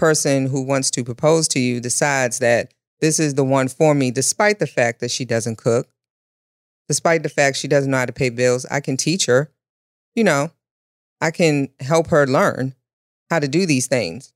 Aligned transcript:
person 0.00 0.46
who 0.46 0.62
wants 0.62 0.90
to 0.90 1.04
propose 1.04 1.46
to 1.46 1.60
you 1.60 1.78
decides 1.78 2.38
that 2.38 2.72
this 3.02 3.20
is 3.20 3.34
the 3.34 3.44
one 3.44 3.68
for 3.68 3.94
me, 3.94 4.10
despite 4.10 4.58
the 4.58 4.66
fact 4.66 4.98
that 5.00 5.10
she 5.10 5.26
doesn't 5.26 5.56
cook, 5.56 5.90
despite 6.88 7.22
the 7.22 7.28
fact 7.28 7.58
she 7.58 7.68
doesn't 7.68 7.90
know 7.90 7.98
how 7.98 8.06
to 8.06 8.12
pay 8.12 8.30
bills, 8.30 8.64
I 8.70 8.80
can 8.80 8.96
teach 8.96 9.26
her. 9.26 9.52
You 10.14 10.24
know, 10.24 10.52
I 11.20 11.30
can 11.30 11.68
help 11.80 12.06
her 12.06 12.26
learn 12.26 12.74
how 13.28 13.40
to 13.40 13.46
do 13.46 13.66
these 13.66 13.88
things. 13.88 14.32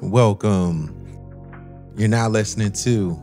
Welcome. 0.00 0.92
You're 1.96 2.08
now 2.08 2.28
listening 2.28 2.72
to 2.72 3.22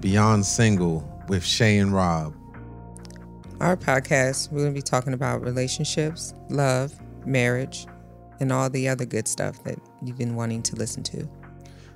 Beyond 0.00 0.44
Single 0.44 1.08
with 1.28 1.44
Shay 1.44 1.78
and 1.78 1.94
Rob. 1.94 2.34
Our 3.60 3.76
podcast, 3.76 4.50
we're 4.50 4.60
going 4.60 4.72
to 4.72 4.78
be 4.78 4.80
talking 4.80 5.12
about 5.12 5.42
relationships, 5.42 6.32
love, 6.48 6.98
marriage, 7.26 7.86
and 8.40 8.50
all 8.50 8.70
the 8.70 8.88
other 8.88 9.04
good 9.04 9.28
stuff 9.28 9.62
that 9.64 9.78
you've 10.02 10.16
been 10.16 10.34
wanting 10.34 10.62
to 10.62 10.76
listen 10.76 11.02
to. 11.02 11.28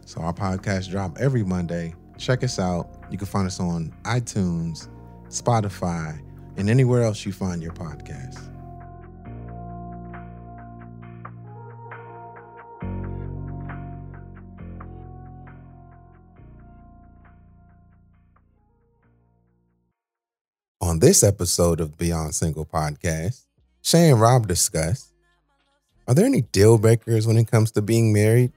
So, 0.05 0.21
our 0.21 0.35
podcast 0.35 0.91
drop 0.91 1.17
every 1.19 1.43
Monday. 1.43 1.95
Check 2.19 2.45
us 2.45 2.59
out. 2.59 2.91
You 3.11 3.17
can 3.17 3.27
find 3.27 3.47
us 3.47 3.61
on 3.61 3.95
iTunes, 4.03 4.89
Spotify, 5.29 6.21
and 6.59 6.69
anywhere 6.69 7.03
else 7.03 7.25
you 7.25 7.33
find 7.33 7.63
your 7.63 7.73
podcast. 7.73 8.54
On 20.95 21.01
this 21.01 21.25
episode 21.25 21.81
of 21.81 21.99
Beyond 21.99 22.37
Single 22.37 22.65
Podcast, 22.65 23.47
Shay 23.83 24.11
and 24.11 24.21
Rob 24.21 24.47
discuss 24.47 25.13
Are 26.07 26.15
there 26.15 26.25
any 26.25 26.43
deal 26.43 26.79
breakers 26.79 27.27
when 27.27 27.37
it 27.37 27.51
comes 27.51 27.73
to 27.73 27.83
being 27.83 28.13
married? 28.13 28.53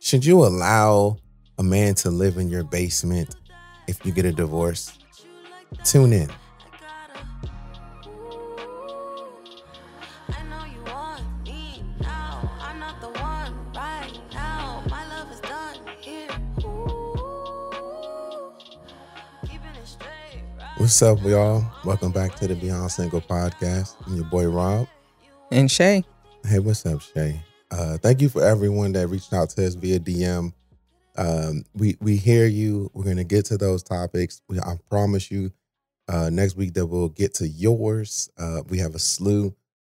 Should 0.00 0.26
you 0.26 0.44
allow 0.44 1.16
a 1.56 1.62
man 1.62 1.94
to 1.94 2.10
live 2.10 2.36
in 2.36 2.50
your 2.50 2.62
basement 2.62 3.36
if 3.86 4.04
you 4.04 4.12
get 4.12 4.26
a 4.26 4.32
divorce? 4.32 4.98
Tune 5.82 6.12
in. 6.12 6.30
What's 20.88 21.02
up, 21.02 21.22
y'all? 21.22 21.70
Welcome 21.84 22.12
back 22.12 22.34
to 22.36 22.48
the 22.48 22.54
Beyond 22.54 22.90
Single 22.90 23.20
Podcast. 23.20 23.94
I'm 24.06 24.16
your 24.16 24.24
boy 24.24 24.46
Rob. 24.46 24.88
And 25.52 25.70
Shay, 25.70 26.02
Hey, 26.42 26.60
what's 26.60 26.86
up, 26.86 27.02
Shay? 27.02 27.42
Uh, 27.70 27.98
thank 27.98 28.22
you 28.22 28.30
for 28.30 28.42
everyone 28.42 28.92
that 28.92 29.08
reached 29.08 29.34
out 29.34 29.50
to 29.50 29.66
us 29.66 29.74
via 29.74 30.00
DM. 30.00 30.54
Um, 31.18 31.64
we 31.74 31.98
we 32.00 32.16
hear 32.16 32.46
you. 32.46 32.90
We're 32.94 33.04
gonna 33.04 33.22
get 33.22 33.44
to 33.46 33.58
those 33.58 33.82
topics. 33.82 34.40
We, 34.48 34.60
I 34.60 34.78
promise 34.88 35.30
you, 35.30 35.52
uh, 36.08 36.30
next 36.30 36.56
week 36.56 36.72
that 36.72 36.86
we'll 36.86 37.10
get 37.10 37.34
to 37.34 37.46
yours. 37.46 38.30
Uh, 38.38 38.62
we 38.70 38.78
have 38.78 38.94
a 38.94 38.98
slew 38.98 39.54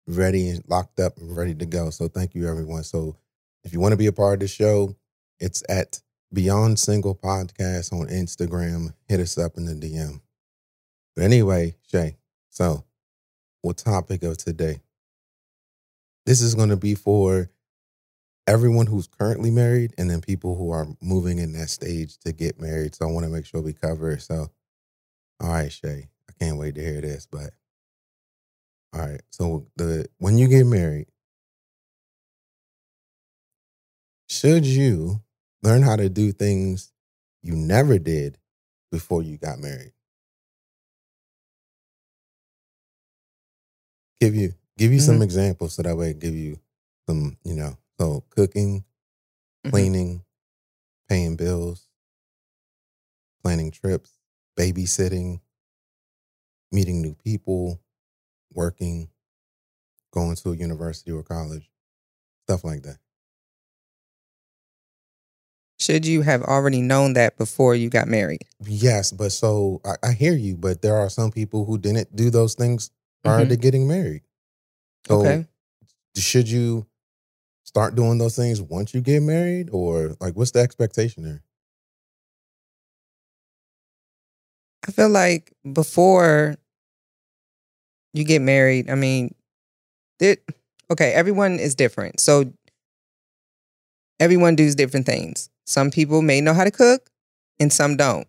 ready 0.07 0.49
and 0.49 0.65
locked 0.69 1.01
up 1.01 1.19
and 1.19 1.37
ready 1.37 1.55
to 1.57 1.67
go. 1.67 1.91
So 1.91 2.09
thank 2.09 2.35
you, 2.35 2.49
everyone. 2.49 2.83
So 2.83 3.15
if 3.63 3.75
you 3.75 3.81
want 3.81 3.93
to 3.93 3.99
be 3.99 4.07
a 4.07 4.13
part 4.13 4.37
of 4.37 4.41
the 4.41 4.49
show, 4.49 4.97
it's 5.39 5.63
at 5.69 6.01
Beyond 6.33 6.79
Single 6.79 7.15
Podcast 7.15 7.93
on 7.93 8.09
Instagram. 8.09 8.95
Hit 9.07 9.21
us 9.21 9.37
up 9.37 9.59
in 9.59 9.67
the 9.67 9.75
DM. 9.75 10.23
But 11.19 11.25
anyway, 11.25 11.75
Shay. 11.91 12.17
So, 12.49 12.85
what 13.63 13.77
topic 13.77 14.23
of 14.23 14.39
today? 14.39 14.79
This 16.27 16.41
is 16.41 16.55
going 16.55 16.69
to 16.69 16.77
be 16.77 16.95
for 16.95 17.51
everyone 18.47 18.87
who's 18.87 19.09
currently 19.09 19.51
married 19.51 19.95
and 19.99 20.09
then 20.09 20.21
people 20.21 20.55
who 20.55 20.71
are 20.71 20.87
moving 21.03 21.39
in 21.39 21.55
that 21.55 21.71
stage 21.71 22.19
to 22.19 22.31
get 22.31 22.61
married. 22.61 22.95
So 22.95 23.05
I 23.09 23.11
want 23.11 23.27
to 23.27 23.33
make 23.33 23.47
sure 23.47 23.61
we 23.61 23.73
cover 23.73 24.13
it. 24.13 24.23
So, 24.23 24.47
all 25.41 25.49
right, 25.49 25.73
Shay, 25.73 26.09
I 26.31 26.33
can't 26.39 26.57
wait 26.57 26.77
to 26.77 26.81
hear 26.81 27.01
this. 27.01 27.27
But 27.27 27.51
all 28.95 29.01
right, 29.01 29.21
so 29.31 29.67
the 29.75 30.07
when 30.19 30.39
you 30.39 30.47
get 30.47 30.67
married, 30.67 31.09
should 34.29 34.65
you 34.65 35.21
learn 35.65 35.83
how 35.83 35.97
to 35.97 36.09
do 36.09 36.31
things 36.31 36.93
you 37.43 37.57
never 37.57 37.99
did 37.99 38.39
before 38.93 39.25
you 39.25 39.37
got 39.37 39.59
married? 39.59 39.95
Give 44.21 44.35
you 44.35 44.55
give 44.77 44.93
you 44.93 45.01
some 45.01 45.19
Mhm. 45.19 45.25
examples 45.25 45.75
so 45.75 45.83
that 45.83 45.97
way 45.97 46.11
I 46.11 46.13
give 46.13 46.35
you 46.35 46.59
some, 47.09 47.37
you 47.45 47.55
know, 47.55 47.77
so 47.99 48.25
cooking, 48.31 48.85
Mhm. 49.65 49.71
cleaning, 49.71 50.25
paying 51.09 51.37
bills, 51.37 51.87
planning 53.43 53.71
trips, 53.71 54.13
babysitting, 54.57 55.41
meeting 56.73 57.01
new 57.03 57.15
people, 57.15 57.81
working, 58.53 59.09
going 60.13 60.37
to 60.37 60.53
a 60.53 60.57
university 60.57 61.11
or 61.13 61.23
college, 61.23 61.71
stuff 62.45 62.65
like 62.65 62.83
that. 62.83 62.99
should 65.81 66.05
you 66.07 66.23
have 66.23 66.43
already 66.43 66.81
known 66.81 67.15
that 67.15 67.37
before 67.39 67.75
you 67.75 67.89
got 67.89 68.09
married? 68.09 68.43
Yes, 68.67 69.13
but 69.13 69.33
so 69.33 69.81
I, 69.85 70.09
I 70.09 70.13
hear 70.13 70.35
you, 70.35 70.57
but 70.57 70.83
there 70.83 70.97
are 70.97 71.09
some 71.09 71.31
people 71.31 71.65
who 71.65 71.79
didn't 71.79 72.15
do 72.15 72.31
those 72.31 72.55
things 72.55 72.91
prior 73.23 73.45
Mhm. 73.45 73.49
to 73.51 73.57
getting 73.57 73.89
married. 73.89 74.23
So 75.07 75.21
Okay. 75.21 75.47
should 76.17 76.49
you 76.49 76.87
start 77.65 77.95
doing 77.95 78.19
those 78.19 78.37
things 78.37 78.61
once 78.63 78.95
you 78.95 79.01
get 79.01 79.23
married, 79.23 79.71
or 79.73 80.17
like 80.21 80.35
what's 80.37 80.53
the 80.53 80.61
expectation 80.61 81.23
there? 81.25 81.43
I 84.87 84.91
feel 84.93 85.09
like 85.09 85.53
before 85.73 86.57
you 88.15 88.25
get 88.25 88.41
married, 88.41 88.91
I 88.91 88.95
mean, 88.95 89.35
it, 90.21 90.43
okay, 90.91 91.13
everyone 91.13 91.59
is 91.59 91.75
different. 91.75 92.21
So 92.21 92.53
everyone 94.21 94.57
does 94.57 94.75
different 94.75 95.07
things. 95.07 95.51
Some 95.67 95.91
people 95.91 96.23
may 96.23 96.41
know 96.41 96.55
how 96.55 96.65
to 96.65 96.71
cook 96.71 97.11
and 97.61 97.73
some 97.73 97.97
don't. 97.97 98.27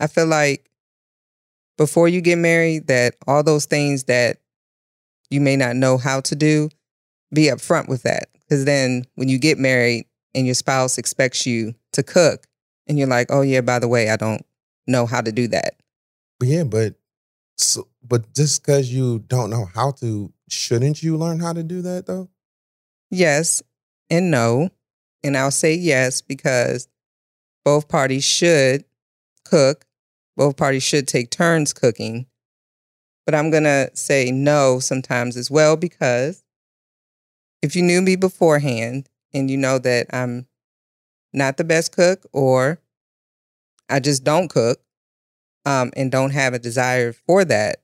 I 0.00 0.06
feel 0.06 0.26
like 0.26 0.67
before 1.78 2.08
you 2.08 2.20
get 2.20 2.36
married, 2.36 2.88
that 2.88 3.14
all 3.26 3.42
those 3.42 3.64
things 3.64 4.04
that 4.04 4.38
you 5.30 5.40
may 5.40 5.56
not 5.56 5.76
know 5.76 5.96
how 5.96 6.20
to 6.20 6.34
do, 6.34 6.68
be 7.32 7.44
upfront 7.44 7.88
with 7.88 8.02
that. 8.02 8.28
Because 8.34 8.66
then 8.66 9.04
when 9.14 9.28
you 9.30 9.38
get 9.38 9.58
married 9.58 10.06
and 10.34 10.44
your 10.44 10.54
spouse 10.54 10.98
expects 10.98 11.46
you 11.46 11.74
to 11.92 12.02
cook, 12.02 12.46
and 12.86 12.98
you're 12.98 13.08
like, 13.08 13.28
oh, 13.30 13.42
yeah, 13.42 13.60
by 13.60 13.78
the 13.78 13.88
way, 13.88 14.10
I 14.10 14.16
don't 14.16 14.44
know 14.86 15.06
how 15.06 15.20
to 15.20 15.30
do 15.30 15.46
that. 15.48 15.74
But 16.38 16.48
yeah, 16.48 16.64
but 16.64 16.94
so, 17.56 17.88
but 18.02 18.32
just 18.34 18.62
because 18.62 18.92
you 18.92 19.18
don't 19.20 19.50
know 19.50 19.66
how 19.74 19.92
to, 19.92 20.32
shouldn't 20.48 21.02
you 21.02 21.16
learn 21.16 21.40
how 21.40 21.52
to 21.52 21.62
do 21.62 21.82
that 21.82 22.06
though? 22.06 22.28
Yes 23.10 23.62
and 24.08 24.30
no. 24.30 24.70
And 25.22 25.36
I'll 25.36 25.50
say 25.50 25.74
yes 25.74 26.22
because 26.22 26.88
both 27.64 27.88
parties 27.88 28.24
should 28.24 28.84
cook. 29.44 29.84
Both 30.38 30.56
parties 30.56 30.84
should 30.84 31.06
take 31.06 31.30
turns 31.30 31.74
cooking. 31.74 32.26
But 33.26 33.34
I'm 33.34 33.50
going 33.50 33.64
to 33.64 33.90
say 33.92 34.30
no 34.30 34.78
sometimes 34.78 35.36
as 35.36 35.50
well 35.50 35.76
because 35.76 36.42
if 37.60 37.76
you 37.76 37.82
knew 37.82 38.00
me 38.00 38.16
beforehand 38.16 39.10
and 39.34 39.50
you 39.50 39.58
know 39.58 39.78
that 39.78 40.06
I'm 40.10 40.46
not 41.32 41.56
the 41.56 41.64
best 41.64 41.92
cook 41.92 42.24
or 42.32 42.80
I 43.90 44.00
just 44.00 44.24
don't 44.24 44.48
cook 44.48 44.80
um, 45.66 45.90
and 45.96 46.10
don't 46.10 46.30
have 46.30 46.54
a 46.54 46.58
desire 46.58 47.12
for 47.12 47.44
that, 47.44 47.82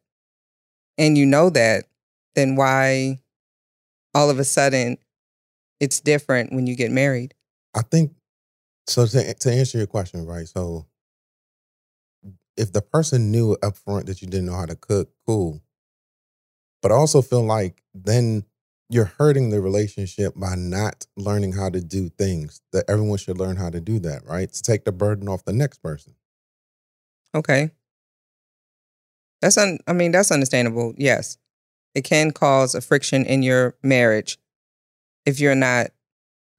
and 0.96 1.18
you 1.18 1.26
know 1.26 1.50
that, 1.50 1.86
then 2.34 2.56
why 2.56 3.20
all 4.14 4.30
of 4.30 4.38
a 4.38 4.44
sudden 4.44 4.96
it's 5.80 6.00
different 6.00 6.52
when 6.52 6.66
you 6.66 6.76
get 6.76 6.90
married? 6.90 7.34
I 7.74 7.82
think 7.82 8.12
so. 8.86 9.06
To, 9.06 9.34
to 9.34 9.52
answer 9.52 9.78
your 9.78 9.86
question, 9.86 10.24
right? 10.24 10.46
So, 10.46 10.86
if 12.56 12.72
the 12.72 12.82
person 12.82 13.30
knew 13.30 13.56
up 13.62 13.76
front 13.76 14.06
that 14.06 14.22
you 14.22 14.28
didn't 14.28 14.46
know 14.46 14.54
how 14.54 14.66
to 14.66 14.76
cook, 14.76 15.10
cool. 15.26 15.60
But 16.82 16.92
I 16.92 16.94
also 16.94 17.22
feel 17.22 17.42
like 17.42 17.82
then 17.94 18.44
you're 18.90 19.12
hurting 19.18 19.50
the 19.50 19.60
relationship 19.60 20.34
by 20.36 20.54
not 20.54 21.06
learning 21.16 21.52
how 21.52 21.70
to 21.70 21.80
do 21.80 22.10
things 22.10 22.60
that 22.72 22.84
everyone 22.88 23.18
should 23.18 23.38
learn 23.38 23.56
how 23.56 23.70
to 23.70 23.80
do 23.80 23.98
that, 24.00 24.24
right? 24.26 24.52
To 24.52 24.62
take 24.62 24.84
the 24.84 24.92
burden 24.92 25.28
off 25.28 25.44
the 25.44 25.52
next 25.52 25.78
person. 25.78 26.14
Okay. 27.34 27.70
That's 29.40 29.58
un- 29.58 29.78
I 29.86 29.92
mean 29.92 30.12
that's 30.12 30.30
understandable. 30.30 30.94
Yes. 30.96 31.38
It 31.94 32.02
can 32.04 32.30
cause 32.30 32.74
a 32.74 32.80
friction 32.80 33.24
in 33.24 33.42
your 33.42 33.74
marriage 33.82 34.38
if 35.26 35.40
you're 35.40 35.54
not 35.54 35.88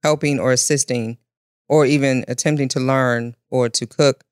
helping 0.02 0.38
or 0.38 0.52
assisting 0.52 1.18
or 1.68 1.86
even 1.86 2.24
attempting 2.28 2.68
to 2.68 2.80
learn 2.80 3.36
or 3.50 3.68
to 3.68 3.86
cook 3.86 4.24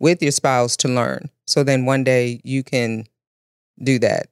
with 0.00 0.22
your 0.22 0.32
spouse 0.32 0.76
to 0.78 0.88
learn. 0.88 1.30
So 1.46 1.64
then 1.64 1.84
one 1.84 2.04
day 2.04 2.40
you 2.44 2.62
can 2.62 3.06
do 3.82 3.98
that. 4.00 4.28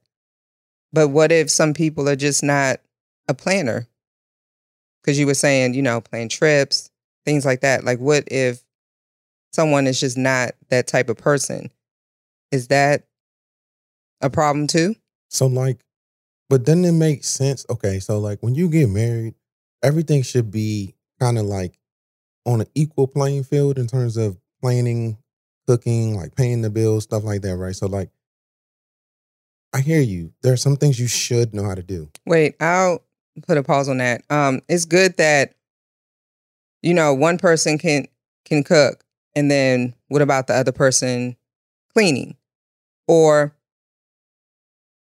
But 0.93 1.09
what 1.09 1.31
if 1.31 1.49
some 1.49 1.73
people 1.73 2.07
are 2.07 2.15
just 2.15 2.43
not 2.43 2.79
a 3.27 3.33
planner? 3.33 3.87
Because 5.01 5.19
you 5.19 5.25
were 5.25 5.33
saying, 5.33 5.73
you 5.73 5.81
know, 5.81 6.01
plan 6.01 6.29
trips, 6.29 6.89
things 7.25 7.45
like 7.45 7.61
that. 7.61 7.83
Like, 7.83 7.99
what 7.99 8.23
if 8.27 8.61
someone 9.51 9.87
is 9.87 9.99
just 9.99 10.17
not 10.17 10.51
that 10.69 10.87
type 10.87 11.09
of 11.09 11.17
person? 11.17 11.71
Is 12.51 12.67
that 12.67 13.03
a 14.21 14.29
problem 14.29 14.67
too? 14.67 14.95
So 15.29 15.47
like, 15.47 15.79
but 16.49 16.63
doesn't 16.63 16.85
it 16.85 16.93
make 16.93 17.23
sense? 17.23 17.65
Okay, 17.69 17.99
so 17.99 18.19
like 18.19 18.39
when 18.41 18.55
you 18.55 18.69
get 18.69 18.89
married, 18.89 19.35
everything 19.83 20.21
should 20.21 20.51
be 20.51 20.95
kind 21.19 21.37
of 21.37 21.45
like 21.45 21.77
on 22.45 22.61
an 22.61 22.67
equal 22.75 23.07
playing 23.07 23.43
field 23.43 23.77
in 23.77 23.87
terms 23.87 24.15
of 24.15 24.37
planning, 24.61 25.17
cooking, 25.67 26.15
like 26.15 26.35
paying 26.35 26.61
the 26.61 26.69
bills, 26.69 27.03
stuff 27.03 27.23
like 27.23 27.41
that, 27.41 27.57
right? 27.57 27.75
So 27.75 27.87
like, 27.87 28.09
I 29.73 29.81
hear 29.81 30.01
you. 30.01 30.33
There 30.41 30.53
are 30.53 30.57
some 30.57 30.77
things 30.77 30.99
you 30.99 31.07
should 31.07 31.53
know 31.53 31.65
how 31.65 31.75
to 31.75 31.83
do. 31.83 32.09
Wait, 32.25 32.55
I'll 32.61 33.03
put 33.45 33.57
a 33.57 33.63
pause 33.63 33.89
on 33.89 33.97
that. 33.97 34.21
Um, 34.29 34.61
it's 34.67 34.85
good 34.85 35.17
that 35.17 35.53
you 36.81 36.93
know 36.93 37.13
one 37.13 37.37
person 37.37 37.77
can 37.77 38.07
can 38.45 38.63
cook, 38.63 39.03
and 39.35 39.51
then 39.51 39.93
what 40.07 40.21
about 40.21 40.47
the 40.47 40.53
other 40.53 40.71
person 40.71 41.35
cleaning, 41.93 42.37
or 43.07 43.53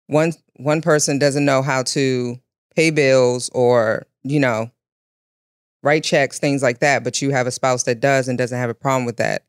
one 0.08 0.34
one 0.56 0.82
person 0.82 1.20
doesn't 1.20 1.46
know 1.46 1.62
how 1.62 1.84
to 1.84 2.40
pay 2.76 2.90
bills 2.90 3.50
or 3.54 4.08
you 4.24 4.40
know 4.40 4.72
write 5.84 6.04
checks, 6.04 6.40
things 6.40 6.64
like 6.64 6.80
that, 6.80 7.04
but 7.04 7.22
you 7.22 7.30
have 7.30 7.48
a 7.48 7.52
spouse 7.52 7.84
that 7.84 8.00
does 8.00 8.28
and 8.28 8.38
doesn't 8.38 8.58
have 8.58 8.70
a 8.70 8.74
problem 8.74 9.06
with 9.06 9.18
that. 9.18 9.44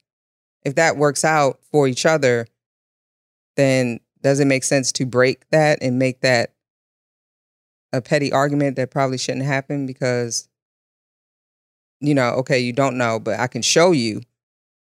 If 0.69 0.75
that 0.75 0.99
works 0.99 1.25
out 1.25 1.61
for 1.73 1.89
each 1.89 2.05
other, 2.05 2.47
then 3.57 4.01
does 4.23 4.39
it 4.39 4.45
make 4.45 4.65
sense 4.65 4.93
to 4.93 5.07
break 5.07 5.49
that 5.49 5.79
and 5.81 5.99
make 5.99 6.21
that 6.21 6.53
a 7.91 8.03
petty 8.03 8.31
argument 8.33 8.77
that 8.77 8.91
probably 8.91 9.17
shouldn't 9.17 9.47
happen 9.47 9.87
because 9.87 10.47
you 12.03 12.15
know, 12.15 12.35
okay, 12.35 12.59
you 12.59 12.75
don't 12.75 12.99
know, 12.99 13.19
but 13.19 13.41
I 13.41 13.47
can 13.47 13.63
show 13.63 13.93
you. 13.93 14.21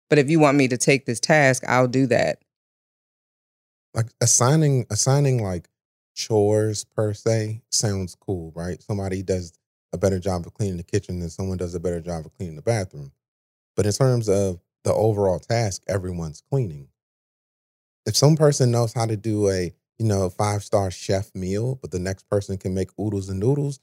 But 0.09 0.19
if 0.19 0.31
you 0.31 0.41
want 0.41 0.57
me 0.57 0.69
to 0.69 0.79
take 0.79 1.05
this 1.05 1.21
task, 1.21 1.63
I'll 1.69 1.87
do 1.87 2.07
that. 2.07 2.39
Like 3.93 4.07
assigning 4.23 4.87
assigning 4.89 5.43
like 5.43 5.69
chores 6.15 6.85
per 6.85 7.13
se 7.13 7.61
sounds 7.71 8.15
cool, 8.15 8.53
right? 8.57 8.83
Somebody 8.83 9.23
does 9.23 9.53
a 9.93 9.99
better 9.99 10.19
job 10.19 10.47
of 10.47 10.55
cleaning 10.55 10.79
the 10.79 10.83
kitchen 10.83 11.19
than 11.19 11.29
someone 11.29 11.59
does 11.59 11.75
a 11.75 11.81
better 11.81 12.01
job 12.01 12.25
of 12.25 12.33
cleaning 12.33 12.57
the 12.57 12.63
bathroom. 12.63 13.13
But 13.77 13.85
in 13.85 13.93
terms 13.93 14.31
of 14.31 14.61
the 14.85 14.93
overall 14.93 15.39
task, 15.39 15.83
everyone's 15.89 16.43
cleaning. 16.51 16.89
If 18.07 18.17
some 18.17 18.37
person 18.37 18.71
knows 18.71 18.93
how 18.93 19.07
to 19.07 19.17
do 19.17 19.49
a, 19.49 19.73
you 19.99 20.07
know, 20.07 20.31
five 20.31 20.63
star 20.63 20.91
chef 20.91 21.35
meal, 21.35 21.77
but 21.77 21.91
the 21.91 21.99
next 21.99 22.29
person 22.31 22.57
can 22.57 22.75
make 22.75 22.91
oodles 22.99 23.29
and 23.29 23.41
noodles, 23.41 23.81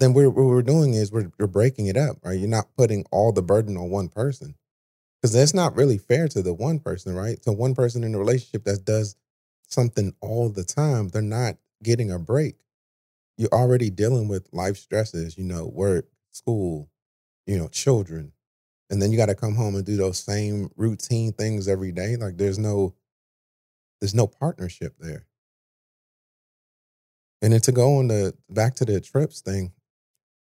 then 0.00 0.12
we're, 0.14 0.30
what 0.30 0.46
we're 0.46 0.62
doing 0.62 0.94
is 0.94 1.10
we're, 1.10 1.30
we're 1.38 1.46
breaking 1.46 1.86
it 1.86 1.96
up, 1.96 2.18
right? 2.22 2.38
You're 2.38 2.48
not 2.48 2.76
putting 2.76 3.04
all 3.10 3.32
the 3.32 3.42
burden 3.42 3.76
on 3.76 3.90
one 3.90 4.08
person 4.08 4.54
because 5.20 5.32
that's 5.34 5.54
not 5.54 5.76
really 5.76 5.98
fair 5.98 6.28
to 6.28 6.42
the 6.42 6.54
one 6.54 6.78
person, 6.78 7.14
right? 7.14 7.40
To 7.42 7.52
one 7.52 7.74
person 7.74 8.04
in 8.04 8.14
a 8.14 8.18
relationship 8.18 8.64
that 8.64 8.84
does 8.84 9.16
something 9.68 10.14
all 10.20 10.48
the 10.48 10.64
time, 10.64 11.08
they're 11.08 11.22
not 11.22 11.56
getting 11.82 12.10
a 12.10 12.18
break. 12.18 12.56
You're 13.36 13.52
already 13.52 13.90
dealing 13.90 14.28
with 14.28 14.48
life 14.52 14.76
stresses, 14.76 15.38
you 15.38 15.44
know, 15.44 15.66
work, 15.66 16.06
school, 16.32 16.90
you 17.46 17.58
know, 17.58 17.68
children. 17.68 18.32
And 18.90 19.02
then 19.02 19.12
you 19.12 19.18
got 19.18 19.26
to 19.26 19.34
come 19.34 19.54
home 19.54 19.74
and 19.74 19.84
do 19.84 19.96
those 19.96 20.18
same 20.18 20.70
routine 20.76 21.32
things 21.32 21.68
every 21.68 21.92
day. 21.92 22.16
Like 22.16 22.36
there's 22.36 22.58
no 22.58 22.94
there's 24.00 24.14
no 24.14 24.26
partnership 24.26 24.94
there. 24.98 25.26
And 27.42 27.52
then 27.52 27.60
to 27.62 27.72
go 27.72 27.98
on 27.98 28.08
the 28.08 28.34
back 28.48 28.74
to 28.76 28.84
the 28.84 29.00
trips 29.00 29.40
thing 29.40 29.72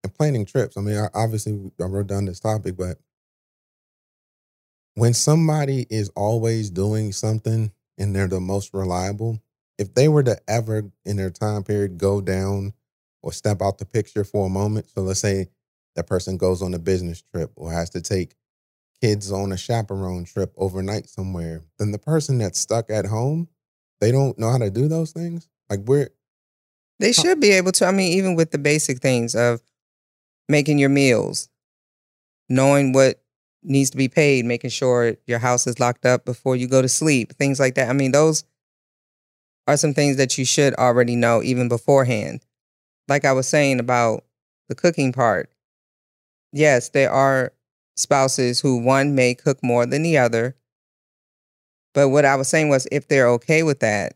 and 0.03 0.13
planning 0.13 0.45
trips. 0.45 0.77
I 0.77 0.81
mean, 0.81 0.97
I, 0.97 1.07
obviously 1.13 1.71
I 1.79 1.85
wrote 1.85 2.07
down 2.07 2.25
this 2.25 2.39
topic, 2.39 2.75
but 2.77 2.97
when 4.95 5.13
somebody 5.13 5.85
is 5.89 6.09
always 6.15 6.69
doing 6.69 7.11
something 7.11 7.71
and 7.97 8.15
they're 8.15 8.27
the 8.27 8.41
most 8.41 8.73
reliable, 8.73 9.41
if 9.77 9.93
they 9.93 10.07
were 10.07 10.23
to 10.23 10.37
ever 10.47 10.91
in 11.05 11.17
their 11.17 11.29
time 11.29 11.63
period 11.63 11.97
go 11.97 12.21
down 12.21 12.73
or 13.21 13.31
step 13.31 13.61
out 13.61 13.77
the 13.77 13.85
picture 13.85 14.23
for 14.23 14.47
a 14.47 14.49
moment, 14.49 14.87
so 14.89 15.01
let's 15.01 15.19
say 15.19 15.47
that 15.95 16.07
person 16.07 16.37
goes 16.37 16.61
on 16.61 16.73
a 16.73 16.79
business 16.79 17.21
trip 17.33 17.51
or 17.55 17.71
has 17.71 17.89
to 17.91 18.01
take 18.01 18.35
kids 19.01 19.31
on 19.31 19.51
a 19.51 19.57
chaperone 19.57 20.25
trip 20.25 20.53
overnight 20.57 21.09
somewhere, 21.09 21.63
then 21.79 21.91
the 21.91 21.99
person 21.99 22.37
that's 22.37 22.59
stuck 22.59 22.89
at 22.89 23.05
home, 23.05 23.47
they 23.99 24.11
don't 24.11 24.37
know 24.37 24.49
how 24.49 24.57
to 24.57 24.69
do 24.69 24.87
those 24.87 25.11
things. 25.11 25.49
Like 25.69 25.79
we're 25.85 26.09
They 26.99 27.13
should 27.13 27.39
be 27.39 27.51
able 27.51 27.71
to. 27.73 27.85
I 27.85 27.91
mean, 27.91 28.13
even 28.13 28.35
with 28.35 28.51
the 28.51 28.57
basic 28.57 28.99
things 28.99 29.35
of 29.35 29.61
making 30.47 30.77
your 30.77 30.89
meals, 30.89 31.49
knowing 32.49 32.93
what 32.93 33.21
needs 33.63 33.89
to 33.91 33.97
be 33.97 34.07
paid, 34.07 34.45
making 34.45 34.69
sure 34.69 35.15
your 35.25 35.39
house 35.39 35.67
is 35.67 35.79
locked 35.79 36.05
up 36.05 36.25
before 36.25 36.55
you 36.55 36.67
go 36.67 36.81
to 36.81 36.89
sleep, 36.89 37.33
things 37.33 37.59
like 37.59 37.75
that. 37.75 37.89
I 37.89 37.93
mean, 37.93 38.11
those 38.11 38.43
are 39.67 39.77
some 39.77 39.93
things 39.93 40.17
that 40.17 40.37
you 40.37 40.45
should 40.45 40.73
already 40.75 41.15
know 41.15 41.41
even 41.43 41.67
beforehand. 41.69 42.45
Like 43.07 43.25
I 43.25 43.33
was 43.33 43.47
saying 43.47 43.79
about 43.79 44.25
the 44.67 44.75
cooking 44.75 45.11
part. 45.11 45.49
Yes, 46.51 46.89
there 46.89 47.11
are 47.11 47.53
spouses 47.95 48.59
who 48.59 48.77
one 48.77 49.15
may 49.15 49.35
cook 49.35 49.59
more 49.63 49.85
than 49.85 50.03
the 50.03 50.17
other. 50.17 50.55
But 51.93 52.09
what 52.09 52.25
I 52.25 52.35
was 52.35 52.47
saying 52.47 52.69
was 52.69 52.87
if 52.91 53.07
they're 53.07 53.29
okay 53.29 53.63
with 53.63 53.79
that, 53.81 54.15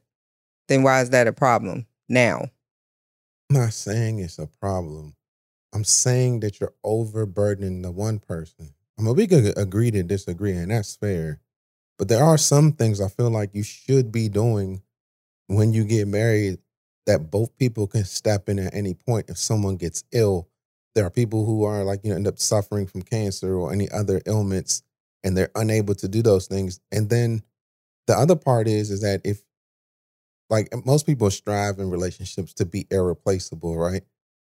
then 0.67 0.83
why 0.83 1.01
is 1.01 1.11
that 1.11 1.27
a 1.27 1.33
problem 1.33 1.85
now? 2.09 2.49
I'm 3.49 3.57
not 3.57 3.73
saying 3.73 4.19
it's 4.19 4.39
a 4.39 4.47
problem. 4.47 5.15
I'm 5.73 5.83
saying 5.83 6.39
that 6.39 6.59
you're 6.59 6.73
overburdening 6.83 7.81
the 7.81 7.91
one 7.91 8.19
person. 8.19 8.73
I 8.97 9.01
mean, 9.01 9.15
we 9.15 9.27
could 9.27 9.57
agree 9.57 9.91
to 9.91 10.03
disagree, 10.03 10.53
and 10.53 10.71
that's 10.71 10.95
fair. 10.95 11.41
But 11.97 12.07
there 12.07 12.23
are 12.23 12.37
some 12.37 12.71
things 12.71 13.01
I 13.01 13.09
feel 13.09 13.29
like 13.29 13.51
you 13.53 13.63
should 13.63 14.11
be 14.11 14.29
doing 14.29 14.81
when 15.47 15.73
you 15.73 15.83
get 15.83 16.07
married 16.07 16.59
that 17.05 17.29
both 17.29 17.55
people 17.57 17.87
can 17.87 18.03
step 18.03 18.49
in 18.49 18.57
at 18.57 18.73
any 18.73 18.93
point 18.93 19.29
if 19.29 19.37
someone 19.37 19.75
gets 19.75 20.03
ill. 20.11 20.47
There 20.95 21.05
are 21.05 21.11
people 21.11 21.45
who 21.45 21.65
are 21.65 21.83
like, 21.83 21.99
you 22.03 22.09
know, 22.09 22.15
end 22.15 22.27
up 22.27 22.39
suffering 22.39 22.87
from 22.87 23.01
cancer 23.01 23.55
or 23.55 23.73
any 23.73 23.89
other 23.91 24.21
ailments 24.25 24.81
and 25.23 25.35
they're 25.35 25.51
unable 25.55 25.95
to 25.95 26.07
do 26.07 26.21
those 26.21 26.47
things. 26.47 26.79
And 26.91 27.09
then 27.09 27.43
the 28.07 28.17
other 28.17 28.35
part 28.35 28.67
is 28.67 28.91
is 28.91 29.01
that 29.01 29.21
if 29.23 29.41
like 30.49 30.69
most 30.85 31.05
people 31.05 31.29
strive 31.31 31.79
in 31.79 31.89
relationships 31.89 32.53
to 32.53 32.65
be 32.65 32.87
irreplaceable, 32.91 33.77
right? 33.77 34.03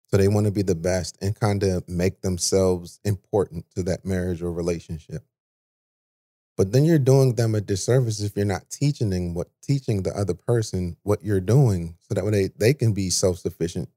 So 0.06 0.16
they 0.16 0.28
want 0.28 0.46
to 0.46 0.52
be 0.52 0.62
the 0.62 0.74
best 0.74 1.18
and 1.20 1.38
kind 1.38 1.62
of 1.62 1.88
make 1.88 2.20
themselves 2.22 3.00
important 3.04 3.66
to 3.76 3.82
that 3.84 4.04
marriage 4.04 4.42
or 4.42 4.52
relationship. 4.52 5.24
But 6.56 6.72
then 6.72 6.84
you're 6.84 6.98
doing 6.98 7.34
them 7.34 7.54
a 7.54 7.60
disservice 7.60 8.20
if 8.20 8.36
you're 8.36 8.44
not 8.44 8.70
teaching 8.70 9.10
them 9.10 9.34
what 9.34 9.48
teaching 9.62 10.02
the 10.02 10.12
other 10.12 10.34
person 10.34 10.96
what 11.02 11.24
you're 11.24 11.40
doing 11.40 11.96
so 12.00 12.14
that 12.14 12.24
way 12.24 12.30
they, 12.30 12.48
they 12.58 12.74
can 12.74 12.92
be 12.92 13.08
self-sufficient 13.08 13.88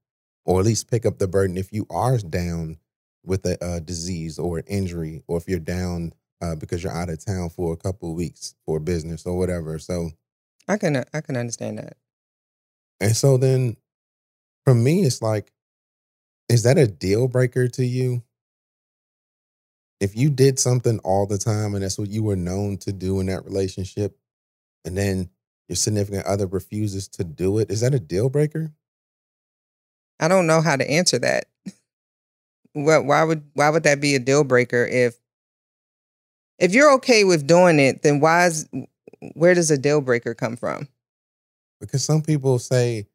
or 0.45 0.59
at 0.59 0.65
least 0.65 0.89
pick 0.91 1.05
up 1.05 1.19
the 1.19 1.27
burden 1.27 1.57
if 1.57 1.71
you 1.71 1.85
are 1.89 2.17
down 2.17 2.77
with 3.23 3.45
a, 3.45 3.57
a 3.61 3.79
disease 3.79 4.37
or 4.37 4.59
an 4.59 4.65
injury 4.67 5.23
or 5.27 5.37
if 5.37 5.47
you're 5.47 5.59
down 5.59 6.13
uh, 6.41 6.55
because 6.55 6.83
you're 6.83 6.91
out 6.91 7.09
of 7.09 7.23
town 7.23 7.49
for 7.49 7.73
a 7.73 7.77
couple 7.77 8.09
of 8.09 8.15
weeks 8.17 8.55
for 8.65 8.79
business 8.79 9.25
or 9.25 9.37
whatever. 9.37 9.79
So 9.79 10.11
I 10.67 10.77
can 10.77 11.03
I 11.13 11.21
can 11.21 11.37
understand 11.37 11.77
that. 11.79 11.97
and 12.99 13.15
so 13.15 13.37
then 13.37 13.77
for 14.65 14.73
me 14.73 15.03
it's 15.03 15.21
like 15.21 15.51
is 16.49 16.63
that 16.63 16.77
a 16.77 16.87
deal 16.87 17.27
breaker 17.27 17.67
to 17.69 17.85
you? 17.85 18.23
If 19.99 20.15
you 20.15 20.29
did 20.29 20.59
something 20.59 20.99
all 20.99 21.25
the 21.25 21.37
time 21.37 21.73
and 21.73 21.83
that's 21.83 21.97
what 21.97 22.09
you 22.09 22.23
were 22.23 22.35
known 22.35 22.77
to 22.79 22.91
do 22.91 23.19
in 23.19 23.27
that 23.27 23.45
relationship, 23.45 24.17
and 24.85 24.97
then 24.97 25.29
your 25.69 25.77
significant 25.77 26.25
other 26.25 26.45
refuses 26.45 27.07
to 27.09 27.23
do 27.23 27.57
it, 27.57 27.71
is 27.71 27.81
that 27.81 27.93
a 27.93 27.99
deal 27.99 28.29
breaker? 28.29 28.73
I 30.23 30.29
don't 30.29 30.47
know 30.47 30.61
how 30.61 30.77
to 30.77 30.89
answer 30.89 31.19
that. 31.19 31.47
What 32.71 33.03
why 33.03 33.25
would 33.25 33.43
why 33.55 33.69
would 33.69 33.83
that 33.83 33.99
be 33.99 34.15
a 34.15 34.19
deal 34.19 34.45
breaker 34.45 34.85
if 34.85 35.17
if 36.57 36.73
you're 36.73 36.93
okay 36.93 37.25
with 37.25 37.45
doing 37.45 37.77
it, 37.77 38.03
then 38.03 38.21
why 38.21 38.45
is 38.45 38.69
where 39.33 39.53
does 39.53 39.69
a 39.69 39.77
deal 39.77 39.99
breaker 39.99 40.33
come 40.33 40.55
from? 40.55 40.87
Because 41.81 42.05
some 42.05 42.21
people 42.21 42.57
say, 42.57 43.05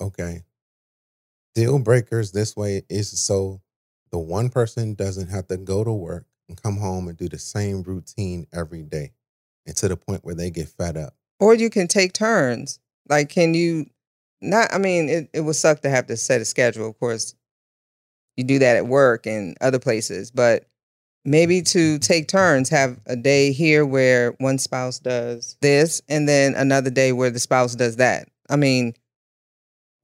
okay, 0.00 0.42
deal 1.54 1.78
breakers 1.78 2.32
this 2.32 2.56
way 2.56 2.82
is 2.90 3.16
so 3.20 3.60
the 4.10 4.18
one 4.18 4.48
person 4.50 4.94
doesn't 4.94 5.28
have 5.28 5.46
to 5.46 5.56
go 5.56 5.84
to 5.84 5.92
work 5.92 6.26
and 6.48 6.60
come 6.60 6.76
home 6.76 7.06
and 7.06 7.16
do 7.16 7.28
the 7.28 7.38
same 7.38 7.84
routine 7.84 8.48
every 8.52 8.82
day 8.82 9.12
and 9.64 9.76
to 9.76 9.86
the 9.86 9.96
point 9.96 10.24
where 10.24 10.34
they 10.34 10.50
get 10.50 10.68
fed 10.68 10.96
up. 10.96 11.14
Or 11.38 11.54
you 11.54 11.70
can 11.70 11.86
take 11.86 12.14
turns. 12.14 12.80
Like 13.08 13.28
can 13.28 13.54
you 13.54 13.86
not 14.46 14.72
I 14.72 14.78
mean, 14.78 15.08
it, 15.08 15.30
it 15.32 15.40
would 15.40 15.56
suck 15.56 15.80
to 15.82 15.90
have 15.90 16.06
to 16.06 16.16
set 16.16 16.40
a 16.40 16.44
schedule, 16.44 16.88
of 16.88 16.98
course. 16.98 17.34
You 18.36 18.44
do 18.44 18.58
that 18.58 18.76
at 18.76 18.86
work 18.86 19.26
and 19.26 19.56
other 19.62 19.78
places, 19.78 20.30
but 20.30 20.66
maybe 21.24 21.60
to 21.60 21.98
take 21.98 22.28
turns, 22.28 22.68
have 22.68 23.00
a 23.06 23.16
day 23.16 23.52
here 23.52 23.84
where 23.84 24.32
one 24.38 24.58
spouse 24.58 24.98
does 24.98 25.56
this 25.60 26.00
and 26.08 26.28
then 26.28 26.54
another 26.54 26.90
day 26.90 27.12
where 27.12 27.30
the 27.30 27.40
spouse 27.40 27.74
does 27.74 27.96
that. 27.96 28.28
I 28.48 28.56
mean, 28.56 28.94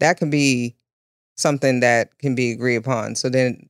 that 0.00 0.16
can 0.16 0.30
be 0.30 0.76
something 1.36 1.80
that 1.80 2.18
can 2.18 2.34
be 2.34 2.50
agreed 2.52 2.76
upon. 2.76 3.14
So 3.14 3.28
then 3.28 3.68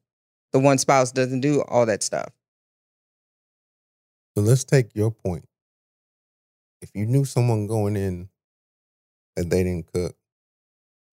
the 0.52 0.58
one 0.58 0.78
spouse 0.78 1.12
doesn't 1.12 1.40
do 1.40 1.62
all 1.62 1.86
that 1.86 2.02
stuff. 2.02 2.30
So 4.36 4.42
let's 4.42 4.64
take 4.64 4.94
your 4.94 5.10
point. 5.10 5.46
If 6.80 6.90
you 6.94 7.06
knew 7.06 7.24
someone 7.24 7.66
going 7.66 7.96
in 7.96 8.28
that 9.36 9.50
they 9.50 9.62
didn't 9.62 9.92
cook, 9.92 10.16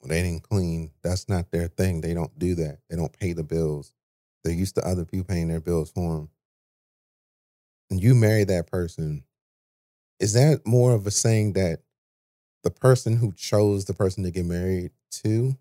they 0.03 0.21
didn't 0.23 0.43
clean, 0.43 0.91
that's 1.03 1.27
not 1.27 1.51
their 1.51 1.67
thing. 1.67 2.01
They 2.01 2.13
don't 2.13 2.37
do 2.39 2.55
that. 2.55 2.79
They 2.89 2.95
don't 2.95 3.17
pay 3.17 3.33
the 3.33 3.43
bills. 3.43 3.93
They're 4.43 4.53
used 4.53 4.75
to 4.75 4.87
other 4.87 5.05
people 5.05 5.25
paying 5.25 5.49
their 5.49 5.59
bills 5.59 5.91
for 5.91 6.15
them. 6.15 6.29
And 7.89 8.01
you 8.01 8.15
marry 8.15 8.43
that 8.45 8.67
person, 8.67 9.23
is 10.19 10.33
that 10.33 10.65
more 10.65 10.93
of 10.93 11.07
a 11.07 11.11
saying 11.11 11.53
that 11.53 11.79
the 12.63 12.71
person 12.71 13.17
who 13.17 13.33
chose 13.33 13.85
the 13.85 13.93
person 13.93 14.23
to 14.23 14.31
get 14.31 14.45
married 14.45 14.91
to, 15.23 15.57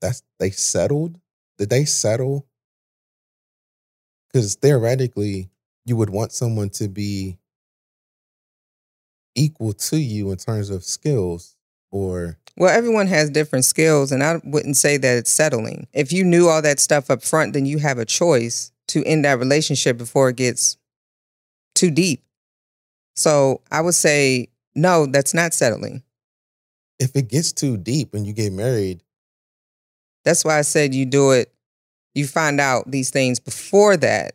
that's 0.00 0.22
they 0.38 0.50
settled? 0.50 1.18
Did 1.58 1.70
they 1.70 1.84
settle? 1.84 2.46
Because 4.32 4.56
theoretically, 4.56 5.50
you 5.86 5.96
would 5.96 6.10
want 6.10 6.32
someone 6.32 6.70
to 6.70 6.88
be 6.88 7.38
equal 9.34 9.72
to 9.72 9.96
you 9.96 10.30
in 10.30 10.36
terms 10.36 10.70
of 10.70 10.84
skills 10.84 11.56
or 11.90 12.38
Well, 12.56 12.76
everyone 12.76 13.08
has 13.08 13.30
different 13.30 13.64
skills, 13.64 14.12
and 14.12 14.22
I 14.22 14.40
wouldn't 14.44 14.76
say 14.76 14.96
that 14.96 15.16
it's 15.18 15.30
settling. 15.30 15.88
If 15.92 16.12
you 16.12 16.24
knew 16.24 16.48
all 16.48 16.62
that 16.62 16.78
stuff 16.80 17.10
up 17.10 17.22
front, 17.22 17.52
then 17.52 17.66
you 17.66 17.78
have 17.78 17.98
a 17.98 18.04
choice 18.04 18.70
to 18.88 19.02
end 19.04 19.24
that 19.24 19.38
relationship 19.40 19.98
before 19.98 20.28
it 20.28 20.36
gets 20.36 20.76
too 21.74 21.90
deep. 21.90 22.22
So 23.16 23.60
I 23.72 23.80
would 23.80 23.94
say, 23.94 24.48
no, 24.74 25.06
that's 25.06 25.34
not 25.34 25.54
settling. 25.54 26.02
if 27.00 27.16
it 27.16 27.28
gets 27.28 27.52
too 27.52 27.76
deep 27.76 28.14
and 28.14 28.26
you 28.26 28.32
get 28.32 28.52
married, 28.52 29.02
That's 30.24 30.44
why 30.44 30.58
I 30.58 30.62
said 30.62 30.94
you 30.94 31.06
do 31.06 31.32
it, 31.32 31.52
you 32.14 32.26
find 32.26 32.60
out 32.60 32.90
these 32.90 33.10
things 33.10 33.40
before 33.40 33.96
that, 33.98 34.34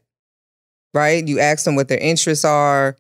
right? 0.94 1.26
You 1.28 1.40
ask 1.40 1.66
them 1.66 1.76
what 1.76 1.88
their 1.88 1.98
interests 1.98 2.46
are, 2.46 2.98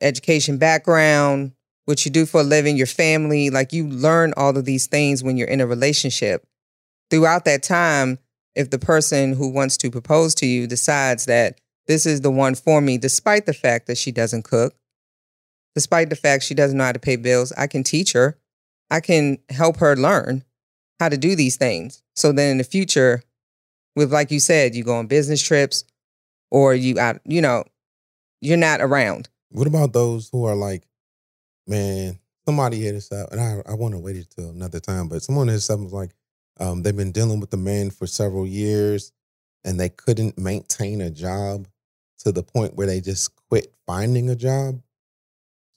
education 0.00 0.58
background, 0.58 1.52
what 1.88 2.04
you 2.04 2.10
do 2.10 2.26
for 2.26 2.42
a 2.42 2.44
living, 2.44 2.76
your 2.76 2.86
family. 2.86 3.48
Like 3.48 3.72
you 3.72 3.88
learn 3.88 4.34
all 4.36 4.54
of 4.54 4.66
these 4.66 4.86
things 4.86 5.24
when 5.24 5.38
you're 5.38 5.48
in 5.48 5.62
a 5.62 5.66
relationship. 5.66 6.46
Throughout 7.08 7.46
that 7.46 7.62
time, 7.62 8.18
if 8.54 8.68
the 8.68 8.78
person 8.78 9.32
who 9.32 9.48
wants 9.48 9.78
to 9.78 9.90
propose 9.90 10.34
to 10.34 10.46
you 10.46 10.66
decides 10.66 11.24
that 11.24 11.58
this 11.86 12.04
is 12.04 12.20
the 12.20 12.30
one 12.30 12.54
for 12.54 12.82
me, 12.82 12.98
despite 12.98 13.46
the 13.46 13.54
fact 13.54 13.86
that 13.86 13.96
she 13.96 14.12
doesn't 14.12 14.42
cook, 14.44 14.74
despite 15.74 16.10
the 16.10 16.16
fact 16.16 16.44
she 16.44 16.52
doesn't 16.52 16.76
know 16.76 16.84
how 16.84 16.92
to 16.92 16.98
pay 16.98 17.16
bills, 17.16 17.52
I 17.52 17.66
can 17.66 17.84
teach 17.84 18.12
her. 18.12 18.38
I 18.90 19.00
can 19.00 19.38
help 19.48 19.78
her 19.78 19.96
learn 19.96 20.44
how 21.00 21.08
to 21.08 21.16
do 21.16 21.34
these 21.34 21.56
things. 21.56 22.02
So 22.14 22.32
then 22.32 22.50
in 22.50 22.58
the 22.58 22.64
future, 22.64 23.22
with 23.96 24.12
like 24.12 24.30
you 24.30 24.40
said, 24.40 24.74
you 24.74 24.84
go 24.84 24.96
on 24.96 25.06
business 25.06 25.42
trips 25.42 25.84
or 26.50 26.74
you 26.74 26.98
out, 26.98 27.20
you 27.24 27.40
know, 27.40 27.64
you're 28.42 28.58
not 28.58 28.82
around. 28.82 29.30
what 29.48 29.66
about 29.66 29.94
those 29.94 30.28
who 30.28 30.44
are 30.44 30.54
like, 30.54 30.87
man, 31.68 32.18
somebody 32.46 32.80
hit 32.80 32.94
us 32.94 33.12
up, 33.12 33.30
and 33.30 33.40
I, 33.40 33.62
I 33.70 33.74
want 33.74 33.94
to 33.94 33.98
wait 33.98 34.16
until 34.16 34.50
another 34.50 34.80
time, 34.80 35.08
but 35.08 35.22
someone 35.22 35.48
hit 35.48 35.56
us 35.56 35.70
up 35.70 35.80
was 35.80 35.92
like, 35.92 36.10
um, 36.60 36.82
they've 36.82 36.96
been 36.96 37.12
dealing 37.12 37.40
with 37.40 37.50
the 37.50 37.56
man 37.56 37.90
for 37.90 38.06
several 38.06 38.46
years 38.46 39.12
and 39.64 39.78
they 39.78 39.88
couldn't 39.88 40.38
maintain 40.38 41.00
a 41.00 41.10
job 41.10 41.68
to 42.18 42.32
the 42.32 42.42
point 42.42 42.74
where 42.74 42.86
they 42.86 43.00
just 43.00 43.30
quit 43.48 43.72
finding 43.86 44.30
a 44.30 44.36
job. 44.36 44.80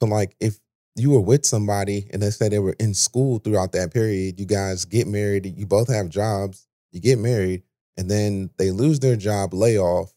So, 0.01 0.07
like, 0.07 0.36
if 0.39 0.57
you 0.95 1.12
were 1.12 1.21
with 1.21 1.45
somebody 1.45 2.07
and 2.12 2.21
they 2.21 2.31
said 2.31 2.51
they 2.51 2.60
were 2.60 2.75
in 2.79 2.93
school 2.93 3.39
throughout 3.39 3.74
that 3.74 3.93
period, 3.93 4.39
you 4.39 4.45
guys 4.45 4.86
get 4.86 5.07
married, 5.07 5.45
you 5.57 5.65
both 5.65 5.88
have 5.89 6.10
jobs, 6.10 6.67
you 6.91 7.00
get 7.00 7.19
married, 7.19 7.63
and 7.98 8.10
then 8.10 8.50
they 8.57 8.71
lose 8.71 9.00
their 9.00 9.15
job, 9.15 9.53
layoff. 9.53 10.13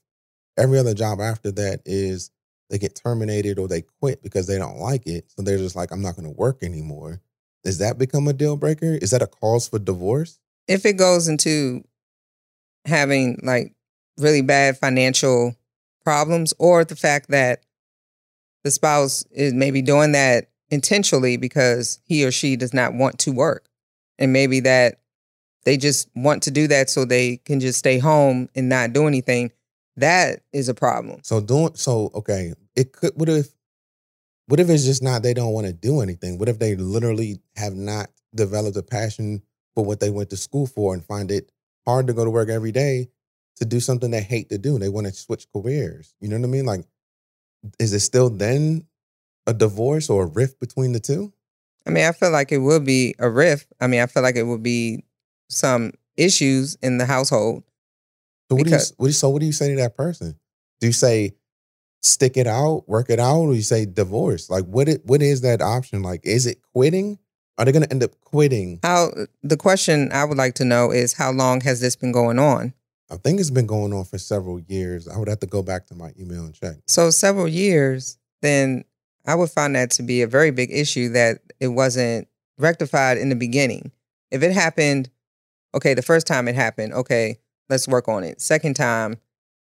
Every 0.57 0.79
other 0.79 0.95
job 0.95 1.21
after 1.21 1.51
that 1.53 1.81
is 1.85 2.31
they 2.71 2.79
get 2.79 2.95
terminated 2.95 3.59
or 3.59 3.69
they 3.69 3.83
quit 4.01 4.23
because 4.23 4.47
they 4.47 4.59
don't 4.59 4.79
like 4.79 5.07
it. 5.07 5.31
So 5.31 5.43
they're 5.43 5.59
just 5.59 5.77
like, 5.77 5.91
I'm 5.91 6.03
not 6.03 6.17
going 6.17 6.27
to 6.27 6.39
work 6.39 6.63
anymore. 6.63 7.21
Does 7.63 7.79
that 7.79 7.99
become 7.99 8.29
a 8.29 8.33
deal 8.33 8.57
breaker? 8.57 8.99
Is 9.01 9.11
that 9.11 9.23
a 9.23 9.27
cause 9.27 9.69
for 9.69 9.79
divorce? 9.79 10.39
If 10.69 10.85
it 10.85 10.95
goes 10.95 11.29
into 11.29 11.85
having 12.87 13.39
like 13.43 13.75
really 14.19 14.43
bad 14.43 14.79
financial 14.79 15.57
problems 16.05 16.53
or 16.59 16.85
the 16.85 16.97
fact 16.97 17.31
that 17.31 17.65
the 18.63 18.71
spouse 18.71 19.25
is 19.31 19.53
maybe 19.53 19.83
doing 19.83 20.13
that 20.13 20.51
intentionally 20.71 21.37
because 21.37 22.01
he 22.05 22.25
or 22.25 22.31
she 22.31 22.57
does 22.57 22.75
not 22.75 22.95
want 22.95 23.19
to 23.21 23.33
work. 23.33 23.67
And 24.19 24.33
maybe 24.33 24.61
that 24.61 25.01
they 25.65 25.77
just 25.77 26.09
want 26.15 26.43
to 26.45 26.51
do 26.51 26.69
that 26.69 26.91
so 26.91 27.05
they 27.05 27.39
can 27.39 27.61
just 27.61 27.79
stay 27.79 27.99
home 27.99 28.49
and 28.55 28.69
not 28.69 28.93
do 28.93 29.07
anything. 29.07 29.51
That 29.97 30.41
is 30.53 30.69
a 30.69 30.75
problem. 30.75 31.21
So 31.23 31.41
doing 31.41 31.75
so, 31.75 32.11
okay. 32.15 32.53
It 32.75 32.93
could. 32.93 33.13
What 33.15 33.29
if? 33.29 33.49
What 34.47 34.61
if 34.61 34.69
it's 34.69 34.85
just 34.85 35.03
not? 35.03 35.23
They 35.23 35.35
don't 35.35 35.53
want 35.53 35.67
to 35.67 35.73
do 35.73 36.01
anything. 36.01 36.39
What 36.39 36.49
if 36.49 36.59
they 36.59 36.77
literally 36.77 37.41
have 37.57 37.75
not 37.75 38.11
developed 38.35 38.77
a 38.77 38.83
passion 38.83 39.43
for 39.75 39.85
what 39.85 40.01
they 40.01 40.11
went 40.11 40.31
to 40.31 40.37
school 40.37 40.67
for 40.67 40.93
and 40.93 41.05
find 41.05 41.31
it 41.31 41.51
hard 41.87 42.07
to 42.09 42.13
go 42.13 42.25
to 42.25 42.31
work 42.31 42.49
every 42.49 42.73
day 42.73 43.09
to 43.57 43.65
do 43.65 43.81
something 43.81 44.11
they 44.11 44.23
hate 44.23 44.51
to 44.51 44.59
do? 44.59 44.79
They 44.79 44.89
want 44.89 45.07
to 45.07 45.13
switch 45.13 45.47
careers. 45.55 46.15
You 46.21 46.29
know 46.29 46.37
what 46.39 46.47
I 46.47 46.51
mean? 46.51 46.67
Like, 46.67 46.85
is 47.79 47.93
it 47.93 48.01
still 48.01 48.29
then 48.29 48.87
a 49.47 49.55
divorce 49.55 50.11
or 50.11 50.25
a 50.25 50.27
rift 50.27 50.61
between 50.61 50.93
the 50.93 51.01
two? 51.01 51.33
I 51.87 51.91
mean, 51.91 52.05
I 52.05 52.13
feel 52.13 52.31
like 52.31 52.51
it 52.51 52.59
would 52.59 52.85
be 52.85 53.15
a 53.19 53.29
rift. 53.29 53.73
I 53.81 53.87
mean, 53.87 54.01
I 54.01 54.07
feel 54.07 54.23
like 54.23 54.37
it 54.37 54.45
would 54.45 54.63
be 54.63 55.05
some 55.49 55.93
issues 56.17 56.77
in 56.83 56.99
the 56.99 57.07
household. 57.07 57.63
So 58.55 58.59
what 58.59 58.67
do 58.67 58.71
you 58.71 58.77
what 58.97 59.07
do 59.07 59.09
you, 59.09 59.13
so 59.13 59.29
what 59.31 59.41
do 59.41 59.47
you 59.47 59.53
say 59.53 59.71
to 59.71 59.77
that 59.83 59.97
person? 59.97 60.39
Do 60.81 60.87
you 60.87 60.93
say 60.93 61.35
stick 62.03 62.37
it 62.37 62.47
out, 62.47 62.89
work 62.89 63.11
it 63.11 63.19
out, 63.19 63.43
or 63.43 63.55
you 63.55 63.63
say 63.63 63.87
divorce? 63.87 64.51
Like 64.51 64.65
what 64.65 64.89
it 64.89 65.03
what 65.05 65.23
is 65.23 65.41
that 65.43 65.61
option? 65.61 66.03
Like 66.03 66.21
is 66.25 66.47
it 66.47 66.59
quitting? 66.73 67.19
Are 67.57 67.65
they 67.65 67.73
going 67.73 67.85
to 67.85 67.91
end 67.91 68.03
up 68.03 68.11
quitting? 68.21 68.81
How 68.83 69.11
the 69.43 69.57
question 69.57 70.11
I 70.13 70.25
would 70.25 70.37
like 70.37 70.55
to 70.55 70.65
know 70.65 70.91
is 70.91 71.13
how 71.13 71.31
long 71.31 71.61
has 71.61 71.81
this 71.81 71.95
been 71.95 72.11
going 72.11 72.39
on? 72.39 72.75
I 73.11 73.17
think 73.17 73.39
it's 73.39 73.51
been 73.51 73.67
going 73.67 73.93
on 73.93 74.05
for 74.05 74.19
several 74.19 74.59
years. 74.59 75.07
I 75.07 75.19
would 75.19 75.29
have 75.29 75.39
to 75.41 75.47
go 75.47 75.63
back 75.63 75.87
to 75.87 75.95
my 75.95 76.11
email 76.19 76.45
and 76.45 76.55
check. 76.55 76.77
So 76.89 77.11
several 77.11 77.47
years, 77.47 78.19
then 78.43 78.85
I 79.25 79.37
would 79.37 79.51
find 79.51 79.77
that 79.77 79.91
to 79.93 80.03
be 80.03 80.23
a 80.23 80.27
very 80.27 80.51
big 80.51 80.71
issue 80.73 81.11
that 81.11 81.39
it 81.61 81.69
wasn't 81.69 82.27
rectified 82.59 83.19
in 83.19 83.29
the 83.29 83.37
beginning. 83.37 83.93
If 84.33 84.43
it 84.43 84.53
happened, 84.53 85.11
okay, 85.75 85.95
the 85.95 86.03
first 86.03 86.27
time 86.27 86.49
it 86.49 86.57
happened, 86.57 86.93
okay, 86.95 87.39
let's 87.69 87.89
work 87.89 88.09
on 88.09 88.25
it. 88.25 88.41
Second 88.41 88.75
time, 88.75 89.17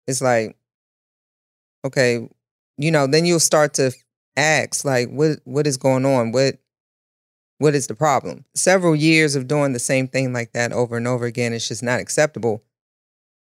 it's 0.07 0.21
like, 0.21 0.55
okay, 1.85 2.27
you 2.77 2.91
know, 2.91 3.07
then 3.07 3.25
you'll 3.25 3.39
start 3.39 3.73
to 3.75 3.91
ask 4.37 4.85
like 4.85 5.09
what 5.09 5.39
what 5.43 5.67
is 5.67 5.77
going 5.77 6.05
on? 6.05 6.31
What 6.31 6.57
what 7.57 7.75
is 7.75 7.87
the 7.87 7.95
problem? 7.95 8.45
Several 8.55 8.95
years 8.95 9.35
of 9.35 9.47
doing 9.47 9.73
the 9.73 9.79
same 9.79 10.07
thing 10.07 10.33
like 10.33 10.53
that 10.53 10.71
over 10.71 10.97
and 10.97 11.07
over 11.07 11.25
again 11.25 11.53
is 11.53 11.67
just 11.67 11.83
not 11.83 11.99
acceptable. 11.99 12.63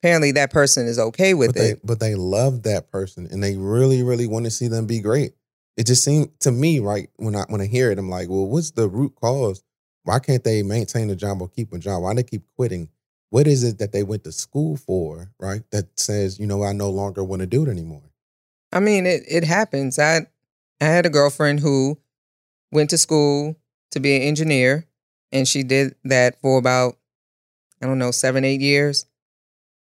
Apparently 0.00 0.32
that 0.32 0.52
person 0.52 0.86
is 0.86 0.98
okay 0.98 1.34
with 1.34 1.48
but 1.48 1.56
they 1.56 1.70
it. 1.70 1.80
but 1.84 2.00
they 2.00 2.14
love 2.14 2.62
that 2.62 2.90
person 2.90 3.28
and 3.30 3.42
they 3.42 3.56
really 3.56 4.02
really 4.02 4.26
want 4.26 4.44
to 4.44 4.50
see 4.50 4.68
them 4.68 4.86
be 4.86 5.00
great. 5.00 5.32
It 5.76 5.86
just 5.86 6.04
seemed 6.04 6.30
to 6.40 6.50
me 6.50 6.80
right 6.80 7.10
when 7.16 7.36
I 7.36 7.44
when 7.48 7.60
I 7.60 7.66
hear 7.66 7.90
it, 7.90 7.98
I'm 7.98 8.08
like, 8.08 8.28
well, 8.28 8.46
what's 8.46 8.70
the 8.70 8.88
root 8.88 9.14
cause? 9.16 9.62
Why 10.04 10.20
can't 10.20 10.42
they 10.42 10.62
maintain 10.62 11.10
a 11.10 11.16
job 11.16 11.42
or 11.42 11.48
keep 11.48 11.72
a 11.72 11.78
job? 11.78 12.02
Why 12.02 12.14
they 12.14 12.22
keep 12.22 12.42
quitting? 12.56 12.88
What 13.30 13.46
is 13.46 13.62
it 13.62 13.78
that 13.78 13.92
they 13.92 14.02
went 14.02 14.24
to 14.24 14.32
school 14.32 14.76
for, 14.76 15.30
right? 15.38 15.62
That 15.70 15.98
says, 15.98 16.38
you 16.38 16.46
know, 16.46 16.62
I 16.62 16.72
no 16.72 16.90
longer 16.90 17.22
want 17.22 17.40
to 17.40 17.46
do 17.46 17.64
it 17.66 17.68
anymore. 17.68 18.10
I 18.72 18.80
mean, 18.80 19.06
it 19.06 19.22
it 19.28 19.44
happens. 19.44 19.98
I 19.98 20.26
I 20.80 20.84
had 20.84 21.06
a 21.06 21.10
girlfriend 21.10 21.60
who 21.60 21.98
went 22.72 22.90
to 22.90 22.98
school 22.98 23.56
to 23.92 24.00
be 24.00 24.16
an 24.16 24.22
engineer, 24.22 24.86
and 25.32 25.46
she 25.46 25.62
did 25.62 25.94
that 26.04 26.40
for 26.40 26.58
about 26.58 26.96
I 27.82 27.86
don't 27.86 27.98
know 27.98 28.10
seven 28.10 28.44
eight 28.44 28.60
years. 28.60 29.06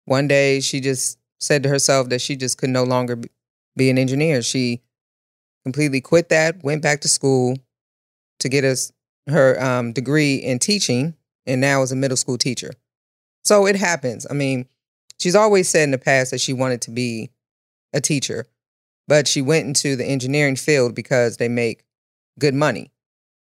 One 0.05 0.27
day, 0.27 0.59
she 0.59 0.79
just 0.79 1.17
said 1.39 1.63
to 1.63 1.69
herself 1.69 2.09
that 2.09 2.21
she 2.21 2.35
just 2.35 2.57
could 2.57 2.69
no 2.69 2.83
longer 2.83 3.15
be- 3.15 3.29
be 3.75 3.89
an 3.89 3.97
engineer. 3.97 4.41
She 4.41 4.81
completely 5.63 5.99
quit 5.99 6.29
that, 6.29 6.63
went 6.63 6.81
back 6.83 7.01
to 7.01 7.07
school 7.07 7.57
to 8.39 8.49
get 8.49 8.63
us 8.63 8.91
her 9.27 9.61
um, 9.61 9.91
degree 9.91 10.35
in 10.35 10.59
teaching, 10.59 11.15
and 11.45 11.59
now 11.59 11.81
is 11.81 11.91
a 11.91 11.95
middle 11.95 12.17
school 12.17 12.37
teacher. 12.37 12.71
So 13.45 13.67
it 13.67 13.75
happens. 13.75 14.25
I 14.29 14.33
mean, 14.33 14.67
she's 15.19 15.35
always 15.35 15.69
said 15.69 15.83
in 15.83 15.91
the 15.91 15.97
past 15.97 16.31
that 16.31 16.41
she 16.41 16.53
wanted 16.53 16.81
to 16.83 16.91
be 16.91 17.31
a 17.93 18.01
teacher 18.01 18.47
but 19.07 19.27
she 19.27 19.41
went 19.41 19.67
into 19.67 19.95
the 19.95 20.05
engineering 20.05 20.55
field 20.55 20.95
because 20.95 21.37
they 21.37 21.47
make 21.47 21.85
good 22.39 22.53
money. 22.53 22.91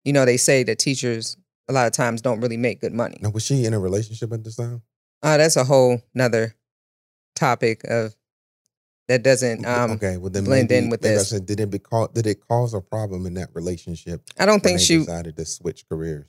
You 0.04 0.14
know, 0.14 0.26
they 0.26 0.38
say 0.38 0.64
that 0.64 0.80
teachers 0.80 1.38
a 1.68 1.74
lot 1.74 1.88
of 1.88 1.94
times 1.94 2.22
don't 2.22 2.42
really 2.42 2.58
make 2.58 2.82
good 2.82 2.94
money. 2.94 3.18
Now, 3.22 3.30
was 3.30 3.46
she 3.46 3.66
in 3.66 3.74
a 3.74 3.80
relationship 3.80 4.32
at 4.34 4.44
this 4.44 4.56
time? 4.56 4.82
Uh, 5.22 5.38
that's 5.38 5.56
a 5.56 5.64
whole 5.64 6.02
nother 6.14 6.56
topic 7.36 7.84
of 7.86 8.16
that 9.08 9.24
doesn't 9.24 9.66
um 9.66 9.92
okay, 9.92 10.18
well 10.18 10.30
then 10.30 10.44
blend 10.44 10.70
maybe, 10.70 10.86
in 10.86 10.90
with 10.90 11.06
I 11.06 11.10
this. 11.10 11.30
said, 11.30 11.46
did 11.46 11.60
it 11.60 11.70
be 11.70 11.80
cause, 11.80 12.10
did 12.14 12.28
it 12.28 12.40
cause 12.48 12.74
a 12.74 12.82
problem 12.82 13.26
in 13.26 13.34
that 13.36 13.50
relationship? 13.54 14.22
I 14.40 14.46
don't 14.46 14.62
think 14.62 14.80
she 14.80 14.98
decided 14.98 15.38
to 15.38 15.46
switch 15.46 15.88
careers. 15.88 16.28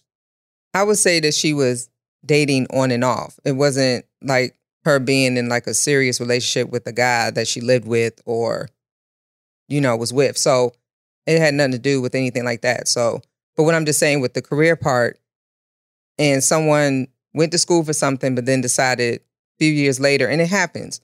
I 0.74 0.82
would 0.82 0.98
say 0.98 1.20
that 1.20 1.34
she 1.34 1.54
was 1.54 1.88
dating 2.24 2.66
on 2.72 2.90
and 2.90 3.04
off. 3.04 3.38
It 3.44 3.52
wasn't 3.52 4.04
like 4.22 4.56
her 4.84 4.98
being 4.98 5.36
in 5.36 5.48
like 5.48 5.66
a 5.66 5.74
serious 5.74 6.20
relationship 6.20 6.70
with 6.70 6.86
a 6.86 6.92
guy 6.92 7.30
that 7.30 7.46
she 7.46 7.60
lived 7.60 7.86
with 7.86 8.20
or, 8.24 8.68
you 9.68 9.80
know, 9.80 9.96
was 9.96 10.12
with. 10.12 10.36
So 10.36 10.72
it 11.26 11.38
had 11.38 11.54
nothing 11.54 11.72
to 11.72 11.78
do 11.78 12.00
with 12.00 12.14
anything 12.14 12.44
like 12.44 12.62
that. 12.62 12.88
So, 12.88 13.20
but 13.56 13.64
what 13.64 13.74
I'm 13.74 13.86
just 13.86 13.98
saying 13.98 14.20
with 14.20 14.34
the 14.34 14.42
career 14.42 14.76
part, 14.76 15.18
and 16.18 16.42
someone 16.42 17.08
went 17.34 17.52
to 17.52 17.58
school 17.58 17.84
for 17.84 17.92
something, 17.92 18.34
but 18.34 18.46
then 18.46 18.60
decided 18.60 19.20
a 19.20 19.22
few 19.58 19.72
years 19.72 19.98
later, 19.98 20.28
and 20.28 20.40
it 20.40 20.48
happens. 20.48 21.00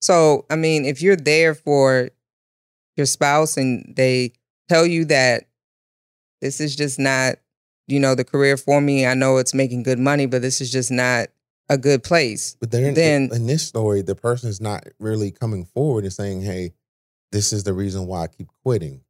So, 0.00 0.46
I 0.50 0.56
mean, 0.56 0.84
if 0.84 1.02
you're 1.02 1.16
there 1.16 1.54
for 1.54 2.10
your 2.96 3.06
spouse 3.06 3.56
and 3.56 3.94
they 3.96 4.32
tell 4.68 4.86
you 4.86 5.04
that 5.06 5.44
this 6.40 6.60
is 6.60 6.74
just 6.74 6.98
not 6.98 7.36
you 7.86 8.00
know, 8.00 8.14
the 8.14 8.24
career 8.24 8.56
for 8.56 8.80
me. 8.80 9.06
I 9.06 9.14
know 9.14 9.38
it's 9.38 9.54
making 9.54 9.82
good 9.82 9.98
money, 9.98 10.26
but 10.26 10.42
this 10.42 10.60
is 10.60 10.70
just 10.70 10.90
not 10.90 11.28
a 11.68 11.78
good 11.78 12.02
place. 12.02 12.56
But 12.60 12.70
then, 12.70 12.94
Then- 12.94 13.30
in 13.32 13.46
this 13.46 13.62
story, 13.62 14.02
the 14.02 14.14
person's 14.14 14.60
not 14.60 14.86
really 14.98 15.30
coming 15.30 15.64
forward 15.64 16.04
and 16.04 16.12
saying, 16.12 16.42
"Hey, 16.42 16.72
this 17.30 17.52
is 17.52 17.64
the 17.64 17.72
reason 17.72 18.06
why 18.06 18.22
I 18.22 18.26
keep 18.26 18.48
quitting." 18.64 19.02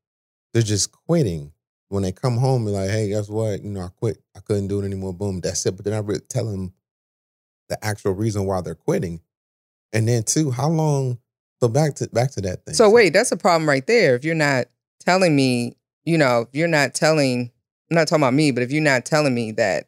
They're 0.53 0.63
just 0.63 0.93
quitting. 0.93 1.53
When 1.89 2.03
they 2.03 2.13
come 2.13 2.39
home, 2.39 2.65
they're 2.65 2.75
like, 2.75 2.91
"Hey, 2.91 3.09
guess 3.09 3.29
what? 3.29 3.63
You 3.63 3.71
know, 3.71 3.83
I 3.83 3.89
quit. 3.89 4.23
I 4.35 4.41
couldn't 4.41 4.69
do 4.69 4.81
it 4.81 4.85
anymore. 4.85 5.13
Boom, 5.13 5.41
that's 5.41 5.65
it." 5.67 5.77
But 5.77 5.85
they're 5.85 5.95
not 5.95 6.07
really 6.07 6.21
telling 6.21 6.53
them 6.53 6.73
the 7.69 7.85
actual 7.85 8.13
reason 8.13 8.47
why 8.47 8.61
they're 8.61 8.75
quitting. 8.75 9.21
And 9.93 10.09
then, 10.09 10.23
two, 10.23 10.51
how 10.51 10.69
long? 10.69 11.19
So 11.61 11.69
back 11.69 11.95
to 11.97 12.09
back 12.09 12.33
to 12.33 12.41
that 12.43 12.65
thing. 12.65 12.75
So 12.75 12.91
wait, 12.91 13.13
that's 13.13 13.31
a 13.31 13.37
problem 13.37 13.69
right 13.69 13.87
there. 13.87 14.17
If 14.17 14.25
you're 14.25 14.35
not 14.35 14.67
telling 15.01 15.37
me, 15.37 15.77
you 16.05 16.19
know, 16.19 16.41
if 16.43 16.49
you're 16.53 16.67
not 16.67 16.93
telling, 16.95 17.52
I'm 17.93 17.97
not 17.97 18.09
talking 18.09 18.23
about 18.23 18.33
me, 18.33 18.53
but 18.53 18.63
if 18.63 18.73
you're 18.73 18.83
not 18.83 19.05
telling 19.05 19.35
me 19.35 19.53
that 19.53 19.87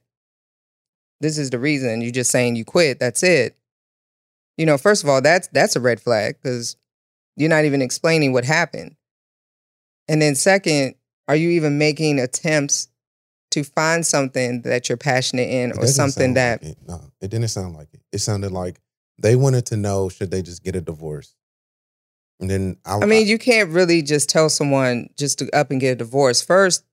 this 1.22 1.38
is 1.38 1.48
the 1.48 1.58
reason, 1.58 2.02
you're 2.02 2.10
just 2.12 2.30
saying 2.30 2.54
you 2.54 2.62
quit, 2.62 3.00
that's 3.00 3.22
it. 3.22 3.56
You 4.58 4.66
know, 4.66 4.76
first 4.76 5.02
of 5.02 5.08
all, 5.08 5.22
that's 5.22 5.48
that's 5.48 5.74
a 5.74 5.80
red 5.80 6.02
flag 6.02 6.36
because 6.42 6.76
you're 7.34 7.48
not 7.48 7.64
even 7.64 7.80
explaining 7.80 8.34
what 8.34 8.44
happened. 8.44 8.96
And 10.06 10.20
then 10.20 10.34
second, 10.34 10.96
are 11.28 11.34
you 11.34 11.48
even 11.48 11.78
making 11.78 12.20
attempts 12.20 12.88
to 13.52 13.64
find 13.64 14.04
something 14.04 14.60
that 14.62 14.90
you're 14.90 14.98
passionate 14.98 15.48
in 15.48 15.72
or 15.78 15.86
something 15.86 16.34
that 16.34 16.62
like 16.62 16.72
it. 16.72 16.78
no, 16.86 17.00
it 17.22 17.30
didn't 17.30 17.48
sound 17.48 17.74
like 17.74 17.88
it. 17.94 18.02
It 18.12 18.18
sounded 18.18 18.52
like 18.52 18.82
they 19.16 19.34
wanted 19.34 19.64
to 19.66 19.78
know 19.78 20.10
should 20.10 20.30
they 20.30 20.42
just 20.42 20.62
get 20.62 20.76
a 20.76 20.82
divorce. 20.82 21.34
And 22.38 22.50
then 22.50 22.76
I, 22.84 22.98
I 22.98 23.06
mean, 23.06 23.26
you 23.26 23.38
can't 23.38 23.70
really 23.70 24.02
just 24.02 24.28
tell 24.28 24.50
someone 24.50 25.08
just 25.16 25.38
to 25.38 25.50
up 25.56 25.70
and 25.70 25.80
get 25.80 25.92
a 25.92 25.96
divorce. 25.96 26.42
First, 26.42 26.84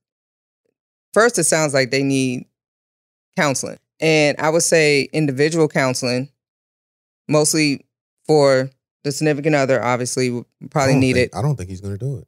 first 1.12 1.38
it 1.38 1.44
sounds 1.44 1.74
like 1.74 1.90
they 1.90 2.02
need 2.02 2.46
counseling. 3.36 3.78
And 4.00 4.36
I 4.40 4.50
would 4.50 4.62
say 4.62 5.02
individual 5.12 5.68
counseling, 5.68 6.28
mostly 7.28 7.84
for 8.26 8.70
the 9.04 9.12
significant 9.12 9.54
other, 9.54 9.82
obviously, 9.82 10.30
would 10.30 10.46
probably 10.70 10.96
need 10.96 11.14
think- 11.14 11.32
it. 11.32 11.36
I 11.36 11.42
don't 11.42 11.56
think 11.56 11.70
he's 11.70 11.80
going 11.80 11.96
to 11.96 12.04
do 12.04 12.18
it. 12.18 12.26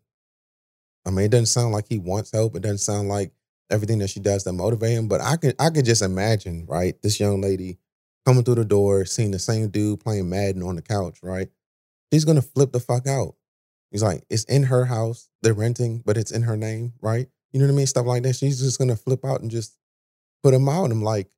I 1.06 1.10
mean, 1.10 1.26
it 1.26 1.30
doesn't 1.30 1.46
sound 1.46 1.72
like 1.72 1.86
he 1.88 1.98
wants 1.98 2.30
help. 2.32 2.56
It 2.56 2.62
doesn't 2.62 2.78
sound 2.78 3.08
like 3.08 3.32
everything 3.70 3.98
that 3.98 4.08
she 4.08 4.20
does 4.20 4.44
to 4.44 4.52
motivate 4.52 4.92
him. 4.92 5.08
But 5.08 5.20
I 5.20 5.36
could, 5.36 5.54
I 5.58 5.70
could 5.70 5.84
just 5.84 6.00
imagine, 6.00 6.64
right? 6.66 6.94
This 7.02 7.20
young 7.20 7.40
lady 7.42 7.78
coming 8.24 8.42
through 8.42 8.54
the 8.54 8.64
door, 8.64 9.04
seeing 9.04 9.30
the 9.30 9.38
same 9.38 9.68
dude 9.68 10.00
playing 10.00 10.30
Madden 10.30 10.62
on 10.62 10.76
the 10.76 10.82
couch, 10.82 11.18
right? 11.22 11.48
She's 12.12 12.24
going 12.24 12.40
to 12.40 12.42
flip 12.42 12.72
the 12.72 12.80
fuck 12.80 13.06
out. 13.06 13.34
He's 13.90 14.02
like, 14.02 14.24
it's 14.30 14.44
in 14.44 14.64
her 14.64 14.86
house. 14.86 15.28
They're 15.42 15.52
renting, 15.54 16.02
but 16.06 16.16
it's 16.16 16.30
in 16.30 16.42
her 16.42 16.56
name, 16.56 16.94
right? 17.02 17.26
You 17.54 17.60
know 17.60 17.66
what 17.66 17.74
I 17.74 17.76
mean? 17.76 17.86
Stuff 17.86 18.06
like 18.06 18.24
that. 18.24 18.34
She's 18.34 18.58
just 18.58 18.80
to 18.80 18.96
flip 18.96 19.24
out 19.24 19.40
and 19.40 19.48
just 19.48 19.78
put 20.42 20.52
him 20.52 20.68
out. 20.68 20.90
I'm 20.90 21.02
like, 21.02 21.30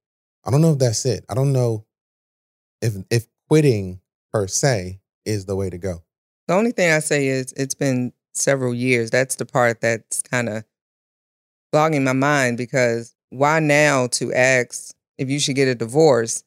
I 0.46 0.50
don't 0.50 0.62
know 0.62 0.72
if 0.72 0.78
that's 0.78 1.04
it. 1.04 1.26
I 1.28 1.34
don't 1.34 1.52
know 1.52 1.84
if 2.80 2.94
if 3.10 3.26
quitting 3.50 4.00
per 4.32 4.46
se 4.46 4.98
is 5.26 5.44
the 5.44 5.54
way 5.54 5.68
to 5.68 5.76
go. 5.76 6.02
The 6.48 6.54
only 6.54 6.72
thing 6.72 6.90
I 6.90 7.00
say 7.00 7.26
is 7.26 7.52
it's 7.52 7.74
been 7.74 8.14
several 8.32 8.74
years. 8.74 9.10
That's 9.10 9.34
the 9.34 9.44
part 9.44 9.82
that's 9.82 10.22
kind 10.22 10.48
of 10.48 10.64
blogging 11.74 12.04
my 12.04 12.14
mind 12.14 12.56
because 12.56 13.14
why 13.28 13.60
now 13.60 14.06
to 14.12 14.32
ask 14.32 14.94
if 15.18 15.28
you 15.28 15.38
should 15.38 15.56
get 15.56 15.68
a 15.68 15.74
divorce 15.74 16.44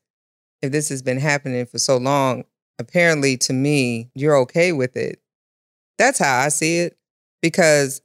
if 0.64 0.72
this 0.72 0.90
has 0.90 1.04
been 1.04 1.20
happening 1.20 1.68
for 1.68 1.78
so 1.78 1.98
long? 1.98 2.44
Apparently, 2.80 3.38
to 3.38 3.54
me, 3.54 4.10
you're 4.16 4.38
okay 4.38 4.72
with 4.72 4.98
it. 4.98 5.22
That's 6.00 6.18
how 6.18 6.40
I 6.40 6.48
see 6.48 6.80
it 6.80 6.98
because 7.44 8.02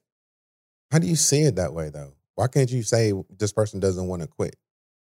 How 0.94 1.00
do 1.00 1.08
you 1.08 1.16
see 1.16 1.42
it 1.42 1.56
that 1.56 1.74
way 1.74 1.90
though? 1.90 2.12
Why 2.36 2.46
can't 2.46 2.70
you 2.70 2.84
say 2.84 3.12
this 3.36 3.52
person 3.52 3.80
doesn't 3.80 4.06
want 4.06 4.22
to 4.22 4.28
quit? 4.28 4.54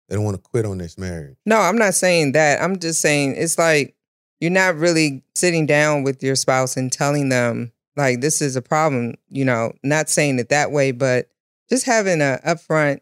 They 0.08 0.16
don't 0.16 0.24
want 0.24 0.36
to 0.36 0.42
quit 0.42 0.66
on 0.66 0.78
this 0.78 0.98
marriage. 0.98 1.36
No, 1.46 1.56
I'm 1.56 1.78
not 1.78 1.94
saying 1.94 2.32
that. 2.32 2.60
I'm 2.60 2.80
just 2.80 3.00
saying 3.00 3.36
it's 3.36 3.58
like 3.58 3.94
you're 4.40 4.50
not 4.50 4.74
really 4.74 5.22
sitting 5.36 5.66
down 5.66 6.02
with 6.02 6.20
your 6.20 6.34
spouse 6.34 6.76
and 6.76 6.90
telling 6.90 7.28
them 7.28 7.70
like 7.96 8.20
this 8.20 8.42
is 8.42 8.56
a 8.56 8.60
problem, 8.60 9.14
you 9.28 9.44
know, 9.44 9.70
not 9.84 10.08
saying 10.08 10.40
it 10.40 10.48
that 10.48 10.72
way, 10.72 10.90
but 10.90 11.28
just 11.70 11.86
having 11.86 12.20
a 12.20 12.40
upfront 12.44 12.98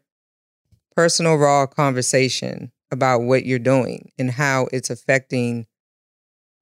personal 0.94 1.36
raw 1.36 1.64
conversation 1.64 2.72
about 2.90 3.22
what 3.22 3.46
you're 3.46 3.58
doing 3.58 4.12
and 4.18 4.30
how 4.30 4.68
it's 4.70 4.90
affecting 4.90 5.66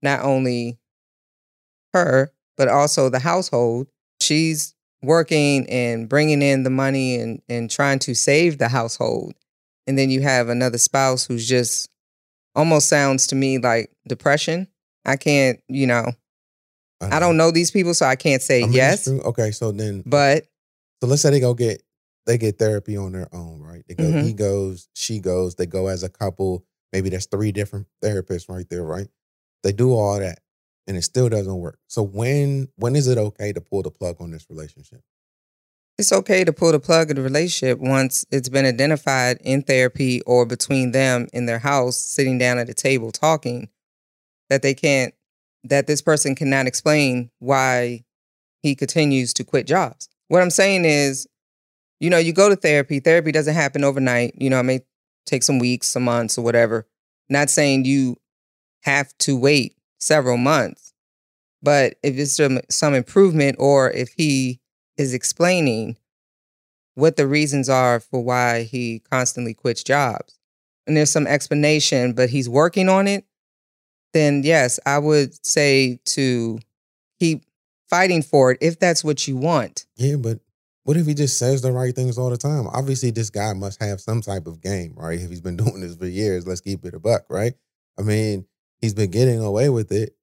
not 0.00 0.20
only 0.20 0.78
her 1.92 2.30
but 2.56 2.68
also 2.68 3.08
the 3.08 3.18
household. 3.18 3.88
She's 4.20 4.76
working 5.02 5.68
and 5.70 6.08
bringing 6.08 6.42
in 6.42 6.62
the 6.62 6.70
money 6.70 7.16
and 7.16 7.40
and 7.48 7.70
trying 7.70 7.98
to 8.00 8.14
save 8.14 8.58
the 8.58 8.68
household 8.68 9.34
and 9.86 9.98
then 9.98 10.10
you 10.10 10.20
have 10.20 10.48
another 10.48 10.78
spouse 10.78 11.24
who's 11.26 11.48
just 11.48 11.88
almost 12.54 12.88
sounds 12.88 13.26
to 13.28 13.34
me 13.34 13.58
like 13.58 13.90
depression. 14.06 14.68
I 15.04 15.16
can't, 15.16 15.60
you 15.68 15.86
know, 15.86 16.12
I 17.00 17.18
don't 17.18 17.36
know 17.38 17.50
these 17.50 17.70
people, 17.70 17.94
so 17.94 18.04
I 18.06 18.16
can't 18.16 18.42
say 18.42 18.62
I 18.62 18.66
mean, 18.66 18.74
yes. 18.74 19.08
Okay, 19.08 19.50
so 19.52 19.72
then, 19.72 20.02
But 20.04 20.44
so 21.00 21.08
let's 21.08 21.22
say 21.22 21.30
they 21.30 21.40
go 21.40 21.54
get 21.54 21.82
they 22.26 22.36
get 22.36 22.58
therapy 22.58 22.96
on 22.96 23.12
their 23.12 23.34
own, 23.34 23.60
right? 23.60 23.82
They 23.88 23.94
go, 23.94 24.04
Mhm. 24.04 24.22
he 24.24 24.32
goes, 24.34 24.88
she 24.94 25.18
goes, 25.18 25.54
they 25.54 25.66
go 25.66 25.86
as 25.86 26.02
a 26.02 26.08
couple. 26.10 26.64
Maybe 26.92 27.08
there's 27.08 27.26
three 27.26 27.50
different 27.50 27.86
therapists 28.04 28.48
right 28.48 28.68
there, 28.68 28.84
right? 28.84 29.08
They 29.62 29.72
do 29.72 29.92
all 29.94 30.18
that, 30.20 30.40
and 30.90 30.98
it 30.98 31.02
still 31.02 31.28
doesn't 31.28 31.56
work. 31.56 31.78
So 31.86 32.02
when 32.02 32.68
when 32.74 32.96
is 32.96 33.06
it 33.06 33.16
okay 33.16 33.52
to 33.52 33.60
pull 33.60 33.82
the 33.82 33.90
plug 33.90 34.16
on 34.20 34.32
this 34.32 34.46
relationship? 34.50 35.00
it's 36.00 36.12
okay 36.12 36.44
to 36.44 36.52
pull 36.52 36.72
the 36.72 36.80
plug 36.80 37.10
of 37.10 37.16
the 37.16 37.22
relationship 37.22 37.78
once 37.78 38.24
it's 38.30 38.48
been 38.48 38.64
identified 38.64 39.36
in 39.42 39.62
therapy 39.62 40.22
or 40.22 40.46
between 40.46 40.92
them 40.92 41.28
in 41.34 41.44
their 41.44 41.58
house, 41.58 41.98
sitting 41.98 42.38
down 42.38 42.58
at 42.58 42.70
a 42.70 42.74
table 42.74 43.12
talking, 43.12 43.68
that 44.48 44.62
they 44.62 44.72
can't, 44.72 45.12
that 45.62 45.86
this 45.86 46.00
person 46.00 46.34
cannot 46.34 46.66
explain 46.66 47.30
why 47.38 48.02
he 48.62 48.74
continues 48.74 49.34
to 49.34 49.44
quit 49.44 49.66
jobs. 49.66 50.08
What 50.28 50.40
I'm 50.40 50.48
saying 50.48 50.86
is, 50.86 51.28
you 51.98 52.08
know, 52.08 52.16
you 52.16 52.32
go 52.32 52.48
to 52.48 52.56
therapy, 52.56 53.00
therapy 53.00 53.30
doesn't 53.30 53.54
happen 53.54 53.84
overnight. 53.84 54.40
You 54.40 54.48
know, 54.48 54.60
it 54.60 54.64
may 54.64 54.80
take 55.26 55.42
some 55.42 55.58
weeks, 55.58 55.88
some 55.88 56.04
months, 56.04 56.38
or 56.38 56.42
whatever. 56.42 56.86
Not 57.28 57.50
saying 57.50 57.84
you 57.84 58.16
have 58.84 59.12
to 59.18 59.36
wait 59.36 59.76
several 60.00 60.36
months, 60.36 60.92
but 61.62 61.94
if 62.02 62.16
it's 62.16 62.36
some, 62.36 62.60
some 62.68 62.94
improvement 62.94 63.56
or 63.58 63.90
if 63.90 64.10
he 64.16 64.60
is 64.96 65.14
explaining 65.14 65.96
what 66.94 67.16
the 67.16 67.26
reasons 67.26 67.68
are 67.68 68.00
for 68.00 68.22
why 68.22 68.62
he 68.62 69.00
constantly 69.10 69.54
quits 69.54 69.82
jobs 69.82 70.38
and 70.86 70.96
there's 70.96 71.10
some 71.10 71.26
explanation 71.26 72.12
but 72.12 72.28
he's 72.28 72.48
working 72.48 72.88
on 72.88 73.06
it 73.06 73.24
then 74.12 74.42
yes 74.44 74.78
i 74.84 74.98
would 74.98 75.32
say 75.46 75.98
to 76.04 76.58
keep 77.18 77.44
fighting 77.88 78.22
for 78.22 78.52
it 78.52 78.58
if 78.60 78.78
that's 78.78 79.02
what 79.02 79.26
you 79.26 79.36
want 79.36 79.86
Yeah, 79.96 80.16
but 80.16 80.40
what 80.84 80.96
if 80.96 81.06
he 81.06 81.14
just 81.14 81.38
says 81.38 81.60
the 81.60 81.72
right 81.72 81.94
things 81.94 82.16
all 82.16 82.30
the 82.30 82.38
time? 82.38 82.66
Obviously, 82.66 83.10
this 83.10 83.30
guy 83.30 83.52
must 83.52 83.80
have 83.82 84.00
some 84.00 84.22
type 84.22 84.46
of 84.46 84.60
game, 84.60 84.94
right? 84.96 85.20
If 85.20 85.28
he's 85.28 85.40
been 85.40 85.56
doing 85.64 85.80
this 85.80 85.94
for 85.94 86.06
years, 86.06 86.46
let's 86.46 86.62
keep 86.62 86.84
it 86.84 86.94
a 86.94 86.98
buck, 86.98 87.26
right? 87.28 87.52
I 87.98 88.02
mean, 88.02 88.46
he's 88.80 88.94
been 88.94 89.10
getting 89.10 89.40
away 89.40 89.68
with 89.68 89.92
it, 89.92 90.16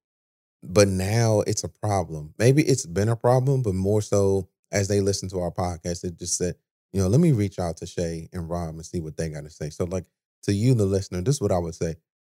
but 0.62 0.88
now 0.88 1.40
it's 1.42 1.64
a 1.64 1.68
problem. 1.68 2.34
Maybe 2.38 2.62
it's 2.62 2.86
been 2.86 3.08
a 3.08 3.16
problem, 3.16 3.62
but 3.62 3.74
more 3.74 4.02
so 4.02 4.48
as 4.72 4.88
they 4.88 5.00
listen 5.00 5.28
to 5.30 5.40
our 5.40 5.50
podcast, 5.50 6.04
it 6.04 6.18
just 6.18 6.36
said, 6.36 6.54
you 6.92 7.00
know, 7.00 7.08
let 7.08 7.20
me 7.20 7.32
reach 7.32 7.58
out 7.58 7.76
to 7.78 7.86
Shay 7.86 8.28
and 8.32 8.48
Rob 8.48 8.70
and 8.70 8.84
see 8.84 9.00
what 9.00 9.16
they 9.16 9.28
got 9.28 9.44
to 9.44 9.50
say. 9.50 9.70
So, 9.70 9.84
like 9.84 10.04
to 10.44 10.52
you, 10.52 10.74
the 10.74 10.86
listener, 10.86 11.20
this 11.20 11.36
is 11.36 11.40
what 11.40 11.52
I 11.52 11.58
would 11.58 11.74
say. 11.74 11.96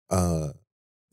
Uh, 0.10 0.50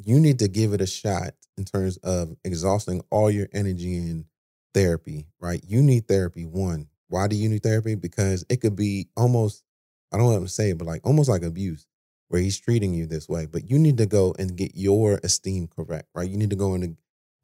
you 0.04 0.20
need 0.20 0.38
to 0.40 0.48
give 0.48 0.72
it 0.72 0.80
a 0.80 0.86
shot 0.86 1.34
in 1.56 1.64
terms 1.64 1.96
of 1.98 2.34
exhausting 2.44 3.02
all 3.10 3.30
your 3.30 3.48
energy 3.52 3.96
in 3.96 4.26
therapy, 4.74 5.26
right? 5.40 5.62
You 5.66 5.82
need 5.82 6.08
therapy. 6.08 6.44
One, 6.44 6.88
why 7.08 7.28
do 7.28 7.36
you 7.36 7.48
need 7.48 7.62
therapy? 7.62 7.94
Because 7.94 8.44
it 8.48 8.58
could 8.58 8.76
be 8.76 9.08
almost, 9.16 9.64
I 10.12 10.18
don't 10.18 10.26
want 10.30 10.42
to 10.42 10.48
say 10.48 10.70
it, 10.70 10.78
but 10.78 10.86
like 10.86 11.06
almost 11.06 11.28
like 11.28 11.42
abuse 11.42 11.86
where 12.28 12.40
he's 12.40 12.58
treating 12.58 12.94
you 12.94 13.06
this 13.06 13.28
way. 13.28 13.46
But 13.46 13.70
you 13.70 13.78
need 13.78 13.98
to 13.98 14.06
go 14.06 14.34
and 14.38 14.56
get 14.56 14.72
your 14.74 15.20
esteem 15.22 15.68
correct, 15.68 16.08
right? 16.14 16.28
You 16.28 16.36
need 16.36 16.50
to 16.50 16.56
go 16.56 16.74
in 16.74 16.82
and, 16.82 16.96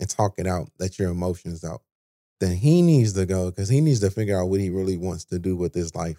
talk 0.09 0.35
it 0.37 0.49
out, 0.49 0.69
let 0.81 0.99
your 0.99 1.13
emotions 1.13 1.63
out, 1.63 1.83
then 2.41 2.57
he 2.57 2.83
needs 2.83 3.13
to 3.13 3.25
go 3.25 3.51
because 3.51 3.69
he 3.69 3.81
needs 3.81 4.01
to 4.01 4.11
figure 4.11 4.37
out 4.37 4.49
what 4.49 4.59
he 4.59 4.69
really 4.69 4.97
wants 4.97 5.25
to 5.27 5.39
do 5.39 5.55
with 5.55 5.75
his 5.75 5.95
life. 5.95 6.17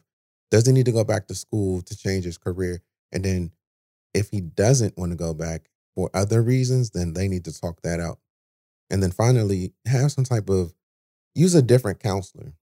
Does 0.52 0.66
he 0.66 0.72
need 0.72 0.86
to 0.86 0.94
go 0.94 1.04
back 1.04 1.28
to 1.28 1.36
school 1.36 1.82
to 1.82 1.98
change 1.98 2.24
his 2.24 2.38
career? 2.38 2.82
And 3.12 3.26
then 3.26 3.52
if 4.14 4.30
he 4.30 4.40
doesn't 4.40 4.98
want 4.98 5.12
to 5.12 5.18
go 5.18 5.34
back 5.34 5.70
for 5.96 6.10
other 6.14 6.42
reasons, 6.42 6.92
then 6.92 7.12
they 7.12 7.28
need 7.28 7.44
to 7.44 7.60
talk 7.60 7.82
that 7.82 8.00
out. 8.00 8.20
And 8.90 9.04
then 9.04 9.12
finally, 9.12 9.74
have 9.86 10.14
some 10.14 10.24
type 10.24 10.50
of 10.50 10.74
use 11.36 11.56
a 11.56 11.62
different 11.62 12.00
counselor, 12.00 12.54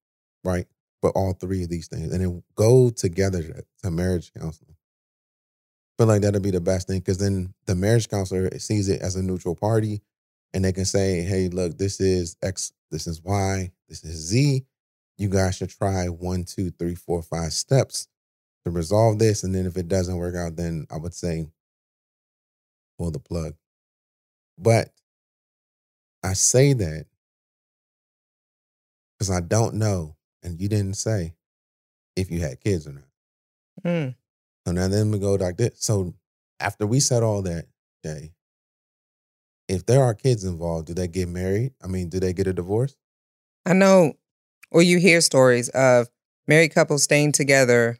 right? 0.43 0.65
For 1.01 1.11
all 1.11 1.33
three 1.33 1.61
of 1.61 1.69
these 1.69 1.87
things. 1.87 2.11
And 2.11 2.21
then 2.23 2.43
go 2.55 2.89
together 2.89 3.43
to, 3.43 3.63
to 3.83 3.91
marriage 3.91 4.31
counseling. 4.33 4.75
Feel 6.01 6.07
like 6.07 6.23
that'll 6.23 6.41
be 6.41 6.49
the 6.49 6.59
best 6.59 6.87
thing 6.87 6.97
because 6.97 7.19
then 7.19 7.53
the 7.67 7.75
marriage 7.75 8.09
counselor 8.09 8.49
sees 8.57 8.89
it 8.89 9.03
as 9.03 9.15
a 9.15 9.21
neutral 9.21 9.55
party 9.55 10.01
and 10.51 10.65
they 10.65 10.71
can 10.71 10.85
say, 10.85 11.21
hey, 11.21 11.47
look, 11.47 11.77
this 11.77 12.01
is 12.01 12.37
X, 12.41 12.73
this 12.89 13.05
is 13.05 13.21
Y, 13.21 13.71
this 13.87 14.03
is 14.03 14.15
Z. 14.15 14.65
You 15.19 15.29
guys 15.29 15.57
should 15.57 15.69
try 15.69 16.07
one, 16.07 16.45
two, 16.45 16.71
three, 16.71 16.95
four, 16.95 17.21
five 17.21 17.53
steps 17.53 18.07
to 18.65 18.71
resolve 18.71 19.19
this. 19.19 19.43
And 19.43 19.53
then 19.53 19.67
if 19.67 19.77
it 19.77 19.87
doesn't 19.89 20.17
work 20.17 20.35
out, 20.35 20.55
then 20.55 20.87
I 20.89 20.97
would 20.97 21.13
say 21.13 21.45
pull 22.97 23.11
the 23.11 23.19
plug. 23.19 23.53
But 24.57 24.89
I 26.23 26.33
say 26.33 26.73
that 26.73 27.05
because 29.13 29.29
I 29.29 29.41
don't 29.41 29.75
know, 29.75 30.15
and 30.41 30.59
you 30.59 30.67
didn't 30.67 30.95
say 30.95 31.35
if 32.15 32.31
you 32.31 32.39
had 32.39 32.59
kids 32.59 32.87
or 32.87 32.93
not. 32.93 33.03
Mm. 33.85 34.15
So 34.65 34.74
now 34.74 34.88
then 34.88 35.12
we 35.12 35.19
go 35.19 35.34
like 35.36 35.58
this. 35.58 35.74
So 35.78 36.13
after 36.60 36.86
we 36.86 37.00
said 37.00 37.24
all 37.24 37.41
that, 37.43 37.65
Shay, 38.06 38.34
if 39.67 39.86
there 39.86 40.04
are 40.04 40.13
kids 40.13 40.43
involved, 40.43 40.88
do 40.88 40.93
they 40.93 41.08
get 41.08 41.30
married? 41.30 41.74
I 41.84 41.88
mean, 41.88 42.10
do 42.10 42.19
they 42.19 42.34
get 42.34 42.47
a 42.47 42.54
divorce? 42.54 42.95
I 43.65 43.74
know, 43.74 44.13
or 44.69 44.82
you 44.82 45.00
hear 45.00 45.21
stories 45.21 45.69
of 45.69 46.10
married 46.47 46.74
couples 46.74 47.04
staying 47.04 47.32
together 47.32 48.00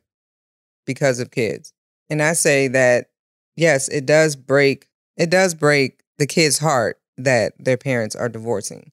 because 0.86 1.20
of 1.20 1.32
kids. 1.32 1.74
And 2.10 2.22
I 2.22 2.34
say 2.34 2.68
that, 2.70 3.10
yes, 3.56 3.88
it 3.88 4.06
does 4.06 4.36
break, 4.36 4.88
it 5.18 5.30
does 5.30 5.54
break 5.54 6.02
the 6.18 6.28
kid's 6.28 6.60
heart 6.60 7.00
that 7.18 7.54
their 7.58 7.78
parents 7.78 8.16
are 8.16 8.30
divorcing. 8.30 8.92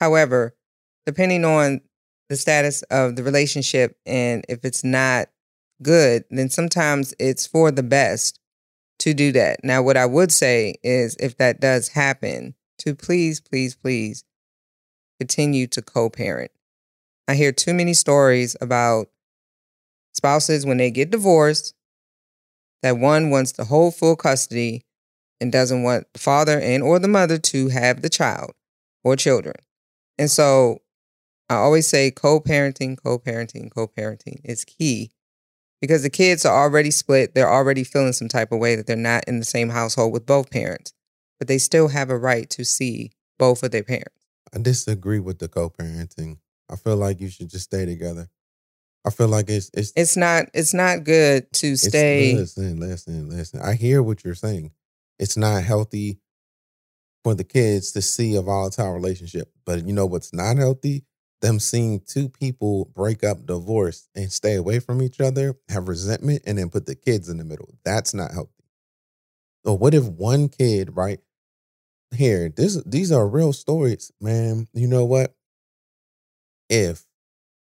However, 0.00 0.54
depending 1.04 1.44
on 1.44 1.80
the 2.28 2.36
status 2.36 2.82
of 2.84 3.16
the 3.16 3.22
relationship 3.22 3.96
and 4.04 4.44
if 4.48 4.64
it's 4.64 4.82
not 4.82 5.28
good, 5.82 6.24
then 6.30 6.48
sometimes 6.50 7.14
it's 7.18 7.46
for 7.46 7.70
the 7.70 7.82
best 7.82 8.38
to 9.00 9.14
do 9.14 9.32
that. 9.32 9.62
Now, 9.62 9.82
what 9.82 9.96
I 9.96 10.06
would 10.06 10.32
say 10.32 10.76
is 10.82 11.16
if 11.20 11.36
that 11.36 11.60
does 11.60 11.88
happen, 11.88 12.54
to 12.78 12.94
please, 12.94 13.40
please, 13.40 13.74
please 13.74 14.24
continue 15.18 15.66
to 15.68 15.82
co 15.82 16.10
parent. 16.10 16.50
I 17.28 17.34
hear 17.34 17.52
too 17.52 17.74
many 17.74 17.94
stories 17.94 18.56
about 18.60 19.08
spouses 20.14 20.64
when 20.64 20.76
they 20.76 20.90
get 20.90 21.10
divorced 21.10 21.74
that 22.82 22.98
one 22.98 23.30
wants 23.30 23.52
the 23.52 23.64
whole 23.64 23.90
full 23.90 24.16
custody 24.16 24.84
and 25.40 25.50
doesn't 25.50 25.82
want 25.82 26.06
the 26.12 26.18
father 26.18 26.58
and 26.60 26.82
or 26.82 26.98
the 26.98 27.08
mother 27.08 27.38
to 27.38 27.68
have 27.68 28.02
the 28.02 28.08
child 28.08 28.52
or 29.04 29.16
children. 29.16 29.56
And 30.18 30.30
so 30.30 30.82
I 31.50 31.56
always 31.56 31.86
say 31.88 32.10
co-parenting, 32.10 32.96
co-parenting, 33.02 33.70
co-parenting 33.70 34.40
is 34.44 34.64
key 34.64 35.10
because 35.80 36.02
the 36.02 36.10
kids 36.10 36.44
are 36.44 36.62
already 36.62 36.90
split. 36.90 37.34
They're 37.34 37.50
already 37.50 37.84
feeling 37.84 38.12
some 38.12 38.28
type 38.28 38.52
of 38.52 38.58
way 38.58 38.76
that 38.76 38.86
they're 38.86 38.96
not 38.96 39.24
in 39.26 39.38
the 39.38 39.44
same 39.44 39.70
household 39.70 40.12
with 40.12 40.26
both 40.26 40.50
parents, 40.50 40.92
but 41.38 41.48
they 41.48 41.58
still 41.58 41.88
have 41.88 42.10
a 42.10 42.18
right 42.18 42.48
to 42.50 42.64
see 42.64 43.12
both 43.38 43.62
of 43.62 43.70
their 43.70 43.84
parents. 43.84 44.26
I 44.54 44.58
disagree 44.58 45.20
with 45.20 45.38
the 45.38 45.48
co-parenting. 45.48 46.38
I 46.70 46.76
feel 46.76 46.96
like 46.96 47.20
you 47.20 47.28
should 47.28 47.50
just 47.50 47.64
stay 47.64 47.84
together. 47.84 48.28
I 49.06 49.10
feel 49.10 49.28
like 49.28 49.48
it's 49.48 49.70
it's 49.72 49.92
It's 49.94 50.16
not 50.16 50.46
it's 50.52 50.74
not 50.74 51.04
good 51.04 51.52
to 51.54 51.76
stay 51.76 52.34
listen, 52.34 52.80
listen, 52.80 53.28
listen. 53.28 53.60
I 53.60 53.74
hear 53.74 54.02
what 54.02 54.24
you're 54.24 54.34
saying. 54.34 54.72
It's 55.18 55.36
not 55.36 55.62
healthy 55.62 56.18
for 57.22 57.34
the 57.34 57.44
kids 57.44 57.92
to 57.92 58.02
see 58.02 58.34
a 58.34 58.42
volatile 58.42 58.92
relationship. 58.92 59.50
But 59.64 59.86
you 59.86 59.92
know 59.92 60.06
what's 60.06 60.32
not 60.32 60.56
healthy? 60.56 61.04
Them 61.42 61.58
seeing 61.58 62.00
two 62.00 62.28
people 62.28 62.86
break 62.94 63.22
up, 63.22 63.46
divorce, 63.46 64.08
and 64.14 64.32
stay 64.32 64.54
away 64.54 64.78
from 64.80 65.02
each 65.02 65.20
other, 65.20 65.54
have 65.68 65.88
resentment, 65.88 66.42
and 66.46 66.58
then 66.58 66.70
put 66.70 66.86
the 66.86 66.94
kids 66.94 67.28
in 67.28 67.36
the 67.36 67.44
middle. 67.44 67.74
That's 67.84 68.14
not 68.14 68.32
healthy. 68.32 68.52
So 69.64 69.74
what 69.74 69.94
if 69.94 70.04
one 70.04 70.48
kid, 70.48 70.96
right? 70.96 71.20
Here, 72.14 72.48
this 72.48 72.82
these 72.84 73.12
are 73.12 73.26
real 73.28 73.52
stories, 73.52 74.12
man. 74.20 74.68
You 74.72 74.86
know 74.86 75.04
what? 75.04 75.34
If 76.70 77.04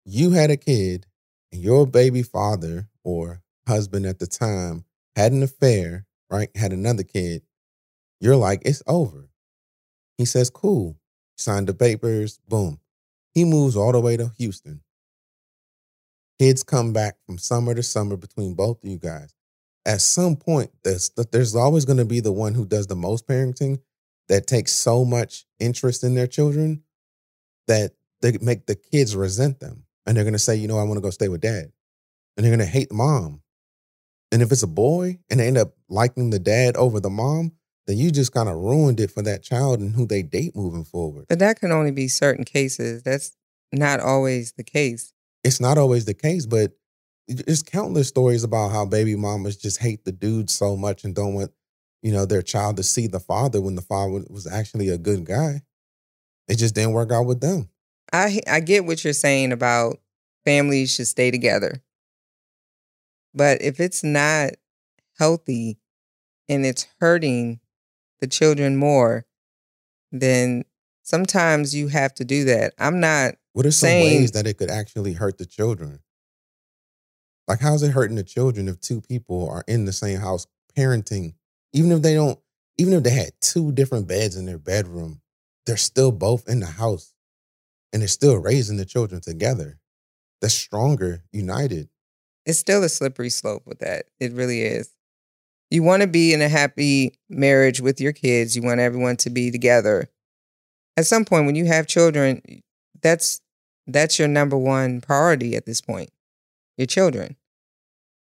you 0.05 0.31
had 0.31 0.50
a 0.50 0.57
kid 0.57 1.07
and 1.52 1.62
your 1.62 1.87
baby 1.87 2.22
father 2.22 2.88
or 3.02 3.42
husband 3.66 4.07
at 4.07 4.18
the 4.18 4.26
time 4.26 4.85
had 5.16 5.33
an 5.33 5.42
affair, 5.42 6.07
right? 6.31 6.50
Had 6.55 6.72
another 6.72 7.02
kid, 7.02 7.42
you're 8.20 8.37
like, 8.37 8.62
it's 8.64 8.83
over. 8.87 9.31
He 10.18 10.24
says, 10.24 10.50
cool. 10.50 10.96
Signed 11.37 11.66
the 11.66 11.74
papers, 11.74 12.38
boom. 12.48 12.79
He 13.37 13.44
moves 13.44 13.77
all 13.77 13.92
the 13.92 14.01
way 14.01 14.16
to 14.16 14.33
Houston. 14.38 14.81
Kids 16.38 16.62
come 16.62 16.94
back 16.94 17.16
from 17.27 17.37
summer 17.37 17.75
to 17.75 17.83
summer 17.83 18.16
between 18.16 18.55
both 18.55 18.83
of 18.83 18.88
you 18.88 18.96
guys. 18.96 19.35
At 19.85 20.01
some 20.01 20.37
point, 20.37 20.70
there's, 20.85 21.11
there's 21.33 21.55
always 21.55 21.85
going 21.85 21.99
to 21.99 22.07
be 22.07 22.20
the 22.20 22.33
one 22.33 22.55
who 22.55 22.64
does 22.64 22.87
the 22.87 22.96
most 22.96 23.29
parenting 23.29 23.81
that 24.31 24.46
takes 24.46 24.72
so 24.72 25.05
much 25.05 25.44
interest 25.61 26.03
in 26.03 26.14
their 26.14 26.27
children 26.27 26.83
that 27.68 27.92
they 28.22 28.38
make 28.40 28.64
the 28.64 28.75
kids 28.75 29.14
resent 29.14 29.61
them. 29.61 29.85
And 30.07 30.16
they're 30.16 30.25
going 30.25 30.33
to 30.33 30.38
say, 30.38 30.57
you 30.57 30.66
know, 30.66 30.79
I 30.79 30.85
want 30.85 30.96
to 30.96 31.03
go 31.03 31.11
stay 31.11 31.29
with 31.29 31.42
dad. 31.42 31.70
And 32.37 32.44
they're 32.44 32.57
going 32.57 32.66
to 32.66 32.72
hate 32.72 32.90
mom. 32.90 33.42
And 34.33 34.40
if 34.40 34.51
it's 34.51 34.62
a 34.62 34.66
boy 34.66 35.18
and 35.29 35.40
they 35.40 35.46
end 35.46 35.59
up 35.59 35.75
liking 35.90 36.31
the 36.31 36.38
dad 36.38 36.75
over 36.79 37.01
the 37.01 37.11
mom, 37.11 37.53
then 37.87 37.99
you 37.99 38.11
just 38.11 38.33
kind 38.33 38.49
of 38.49 38.57
ruined 38.57 39.01
it 39.01 39.11
for 39.11 39.22
that 39.22 39.42
child 39.42 39.81
and 39.81 39.94
who 39.94 40.07
they 40.07 40.22
date 40.22 40.57
moving 40.57 40.85
forward. 40.85 41.27
But 41.29 41.38
that 41.38 41.61
can 41.61 41.72
only 41.72 41.92
be 41.92 42.09
certain 42.09 42.44
cases. 42.44 43.03
That's 43.03 43.37
not 43.72 44.01
always 44.01 44.53
the 44.53 44.64
case. 44.64 45.12
It's 45.44 45.61
not 45.61 45.79
always 45.79 46.05
the 46.05 46.14
case, 46.14 46.46
but 46.46 46.72
there's 47.29 47.62
countless 47.62 48.09
stories 48.09 48.44
about 48.44 48.70
how 48.70 48.85
baby 48.85 49.16
mamas 49.16 49.57
just 49.57 49.81
hate 49.81 50.05
the 50.05 50.12
dude 50.12 50.51
so 50.51 50.77
much 50.77 51.05
and 51.05 51.14
don't 51.14 51.35
want, 51.35 51.53
you 52.03 52.12
know, 52.12 52.25
their 52.25 52.42
child 52.42 52.77
to 52.77 52.83
see 52.83 53.07
the 53.07 53.20
father 53.20 53.61
when 53.61 53.75
the 53.75 53.83
father 53.83 54.25
was 54.29 54.46
actually 54.46 54.88
a 54.88 54.99
good 54.99 55.25
guy. 55.25 55.62
It 56.49 56.57
just 56.57 56.75
didn't 56.75 56.92
work 56.92 57.12
out 57.12 57.27
with 57.27 57.40
them. 57.40 57.68
I 58.12 58.40
I 58.49 58.61
get 58.61 58.85
what 58.85 59.03
you're 59.05 59.12
saying 59.12 59.53
about 59.53 59.99
families 60.44 60.94
should 60.94 61.09
stay 61.09 61.31
together. 61.31 61.83
But 63.35 63.61
if 63.62 63.81
it's 63.81 64.03
not 64.03 64.53
healthy 65.18 65.79
and 66.49 66.64
it's 66.64 66.87
hurting 67.01 67.61
the 68.20 68.26
children 68.26 68.76
more, 68.76 69.26
then 70.12 70.64
sometimes 71.02 71.74
you 71.74 71.88
have 71.88 72.14
to 72.14 72.24
do 72.24 72.44
that. 72.44 72.74
I'm 72.79 73.00
not 73.00 73.37
What 73.52 73.66
are 73.66 73.70
some 73.70 73.88
Saying- 73.88 74.20
ways 74.20 74.31
that 74.33 74.46
it 74.46 74.59
could 74.59 74.70
actually 74.70 75.14
hurt 75.14 75.38
the 75.38 75.46
children? 75.46 76.00
Like, 77.48 77.61
how's 77.61 77.83
it 77.83 77.92
hurting 77.92 78.16
the 78.16 78.24
children 78.24 78.68
if 78.68 78.81
two 78.81 79.00
people 79.00 79.48
are 79.48 79.64
in 79.68 79.85
the 79.85 79.92
same 79.92 80.18
house 80.20 80.46
parenting? 80.76 81.35
Even 81.72 81.92
if 81.92 82.02
they 82.02 82.14
don't, 82.14 82.38
even 82.79 82.92
if 82.94 83.02
they 83.02 83.11
had 83.11 83.33
two 83.40 83.70
different 83.72 84.09
beds 84.09 84.37
in 84.37 84.46
their 84.46 84.59
bedroom, 84.59 85.20
they're 85.64 85.76
still 85.76 86.12
both 86.12 86.48
in 86.48 86.61
the 86.61 86.66
house 86.66 87.14
and 87.92 88.02
they're 88.02 88.09
still 88.09 88.37
raising 88.37 88.76
the 88.76 88.85
children 88.85 89.20
together. 89.20 89.79
That's 90.40 90.55
stronger, 90.55 91.24
united. 91.33 91.88
it's 92.44 92.59
still 92.59 92.83
a 92.85 92.88
slippery 92.88 93.31
slope 93.31 93.62
with 93.66 93.79
that. 93.79 94.07
It 94.20 94.33
really 94.33 94.62
is. 94.62 94.90
You 95.70 95.83
want 95.83 96.02
to 96.02 96.07
be 96.07 96.33
in 96.33 96.42
a 96.42 96.48
happy 96.48 97.18
marriage 97.29 97.81
with 97.81 98.00
your 98.00 98.12
kids. 98.12 98.55
You 98.55 98.62
want 98.62 98.81
everyone 98.81 99.16
to 99.18 99.31
be 99.31 99.50
together. 99.50 100.09
At 100.96 101.07
some 101.07 101.24
point 101.24 101.46
when 101.46 101.57
you 101.57 101.66
have 101.66 101.87
children, 101.87 102.42
that's 103.02 103.40
that's 103.87 104.18
your 104.18 104.29
number 104.29 104.57
one 104.57 105.00
priority 105.00 105.57
at 105.57 105.66
this 105.66 105.81
point. 105.81 106.11
Your 106.76 106.87
children. 106.87 107.37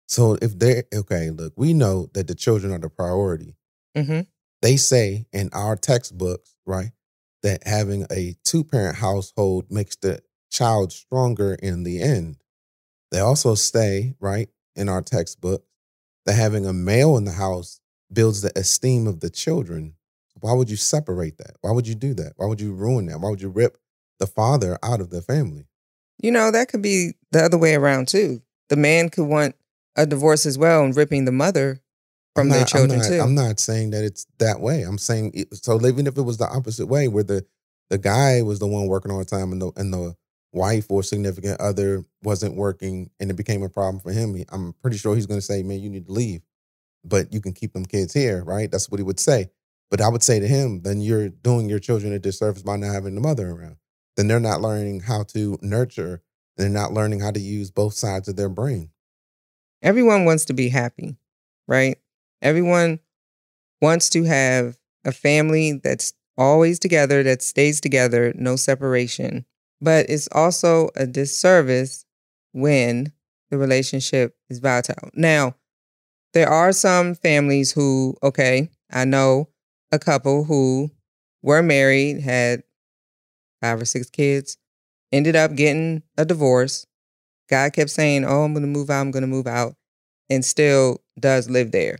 So 0.08 0.38
if 0.41 0.58
they're 0.58 0.84
okay, 0.93 1.30
look, 1.30 1.54
we 1.56 1.73
know 1.73 2.10
that 2.13 2.28
the 2.28 2.36
children 2.36 2.73
are 2.73 2.80
the 2.80 2.89
priority. 2.89 3.56
hmm 3.95 4.21
they 4.62 4.76
say 4.76 5.28
in 5.32 5.50
our 5.54 5.76
textbooks, 5.76 6.56
right, 6.65 6.91
that 7.43 7.67
having 7.67 8.08
a 8.12 8.36
two 8.43 8.63
parent 8.63 8.97
household 8.97 9.65
makes 9.69 9.95
the 9.95 10.19
child 10.50 10.91
stronger 10.91 11.54
in 11.54 11.84
the 11.84 12.02
end. 12.02 12.38
They 13.12 13.19
also 13.19 13.54
say, 13.56 14.15
right, 14.19 14.50
in 14.76 14.89
our 14.89 15.02
textbook, 15.02 15.63
that 16.28 16.34
having 16.34 16.66
a 16.68 16.74
male 16.74 17.18
in 17.18 17.24
the 17.24 17.32
house 17.32 17.80
builds 18.13 18.42
the 18.42 18.52
esteem 18.58 19.08
of 19.08 19.22
the 19.22 19.30
children. 19.32 19.96
Why 20.40 20.54
would 20.54 20.70
you 20.70 20.76
separate 20.78 21.38
that? 21.40 21.56
Why 21.62 21.72
would 21.72 21.88
you 21.88 21.96
do 21.96 22.13
that? 22.13 22.34
Why 22.36 22.46
would 22.46 22.62
you 22.62 22.74
ruin 22.74 23.08
that? 23.08 23.20
Why 23.20 23.30
would 23.32 23.42
you 23.42 23.50
rip 23.50 23.78
the 24.20 24.28
father 24.28 24.78
out 24.84 25.02
of 25.02 25.10
the 25.10 25.22
family? 25.24 25.66
You 26.22 26.30
know, 26.32 26.52
that 26.52 26.68
could 26.70 26.82
be 26.84 27.13
the 27.32 27.44
other 27.44 27.58
way 27.58 27.74
around 27.74 28.08
too. 28.08 28.42
The 28.70 28.76
man 28.76 29.10
could 29.10 29.26
want 29.26 29.56
a 29.96 30.06
divorce 30.06 30.46
as 30.46 30.58
well 30.58 30.84
and 30.84 30.96
ripping 30.96 31.26
the 31.26 31.32
mother 31.32 31.80
from 32.36 32.48
I'm 32.48 32.50
their 32.52 32.60
not- 32.60 32.68
children 32.68 32.92
I'm 32.92 32.98
not, 33.00 33.08
too. 33.10 33.20
I'm 33.22 33.36
not 33.36 33.60
saying 33.60 33.90
that 33.92 34.04
it's 34.04 34.28
that 34.38 34.60
way. 34.60 34.84
I'm 34.84 34.98
saying 35.00 35.32
it, 35.34 35.56
so. 35.63 35.84
Even 35.88 36.06
if 36.06 36.18
it 36.18 36.22
was 36.22 36.38
the 36.38 36.48
opposite 36.48 36.86
way, 36.88 37.08
where 37.08 37.24
the 37.24 37.46
the 37.90 37.98
guy 37.98 38.42
was 38.44 38.60
the 38.60 38.68
one 38.68 38.88
working 38.88 39.12
all 39.12 39.20
the 39.20 39.26
time, 39.26 39.52
and 39.52 39.62
the 39.62 39.72
and 39.76 39.92
the 39.94 40.16
wife 40.58 40.88
or 40.89 41.04
significant 41.04 41.62
other 41.62 42.04
wasn't 42.24 42.56
working, 42.56 43.10
and 43.20 43.30
it 43.30 43.36
became 43.36 43.63
a 43.63 43.70
problem 43.70 44.00
for 44.00 44.12
him, 44.12 44.43
I'm 44.50 44.74
pretty 44.82 44.98
sure 44.98 45.15
he's 45.15 45.26
going 45.26 45.39
to 45.39 45.46
say, 45.46 45.63
"Man, 45.63 45.80
you 45.80 45.89
need 45.89 46.08
to 46.08 46.12
leave," 46.12 46.41
but 47.06 47.32
you 47.32 47.39
can 47.39 47.54
keep 47.54 47.74
them 47.74 47.86
kids 47.86 48.13
here, 48.13 48.43
right? 48.43 48.70
That's 48.70 48.89
what 48.89 49.00
he 49.00 49.04
would 49.04 49.20
say. 49.20 49.50
But 49.89 50.02
I 50.02 50.10
would 50.10 50.24
say 50.24 50.39
to 50.39 50.48
him, 50.48 50.82
then 50.82 51.00
you're 51.00 51.30
doing 51.30 51.70
your 51.70 51.80
children 51.80 52.12
a 52.12 52.20
disservice 52.20 52.63
by 52.63 52.76
not 52.76 52.93
having 52.93 53.15
the 53.15 53.22
mother 53.22 53.50
around. 53.50 53.78
Then 54.17 54.28
they're 54.28 54.39
not 54.39 54.62
learning 54.62 55.02
how 55.02 55.24
to 55.30 55.58
nurture. 55.62 56.22
They're 56.58 56.70
not 56.70 56.91
learning 56.91 57.22
how 57.22 57.32
to 57.32 57.39
use 57.39 57.72
both 57.72 57.93
sides 57.93 58.28
of 58.28 58.36
their 58.36 58.50
brain. 58.50 58.89
Everyone 59.82 60.26
wants 60.26 60.46
to 60.46 60.54
be 60.54 60.70
happy, 60.70 61.17
right? 61.67 61.98
Everyone 62.41 63.00
wants 63.82 64.10
to 64.10 64.24
have 64.24 64.78
a 65.06 65.12
family 65.12 65.74
that's 65.74 66.13
always 66.38 66.80
together, 66.80 67.24
that 67.24 67.41
stays 67.41 67.80
together, 67.80 68.34
no 68.36 68.56
separation. 68.56 69.46
But 69.82 70.10
it's 70.10 70.28
also 70.32 70.90
a 70.96 71.06
disservice 71.06 72.06
when 72.52 73.12
the 73.52 73.58
relationship 73.58 74.36
is 74.50 74.60
volatile. 74.60 75.10
Now, 75.13 75.56
there 76.34 76.50
are 76.50 76.72
some 76.74 77.16
families 77.16 77.72
who, 77.72 78.16
okay, 78.24 78.70
I 78.92 79.06
know 79.06 79.50
a 79.92 80.00
couple 80.00 80.44
who 80.46 80.92
were 81.42 81.62
married, 81.63 82.22
had 82.22 82.63
five 83.62 83.82
or 83.82 83.86
six 83.86 84.10
kids, 84.10 84.58
ended 85.12 85.36
up 85.36 85.56
getting 85.56 86.04
a 86.18 86.26
divorce. 86.26 86.86
Guy 87.50 87.70
kept 87.70 87.90
saying, 87.90 88.26
Oh, 88.26 88.44
I'm 88.44 88.54
going 88.54 88.63
to 88.63 88.68
move 88.68 88.90
out, 88.90 89.02
I'm 89.02 89.12
going 89.12 89.22
to 89.22 89.28
move 89.28 89.48
out, 89.48 89.76
and 90.30 90.44
still 90.44 91.02
does 91.20 91.50
live 91.50 91.72
there. 91.72 91.98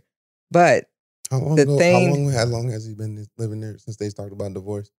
But 0.50 0.86
How 1.30 1.38
long 1.38 1.56
The 1.56 1.62
ago? 1.62 1.78
thing- 1.78 2.08
how 2.08 2.14
long? 2.14 2.32
How 2.32 2.44
long 2.44 2.68
has 2.70 2.86
he 2.86 2.94
been 2.94 3.26
living 3.38 3.60
there 3.60 3.78
since 3.78 3.96
they 3.96 4.10
talked 4.10 4.32
about 4.32 4.52
divorce? 4.54 4.90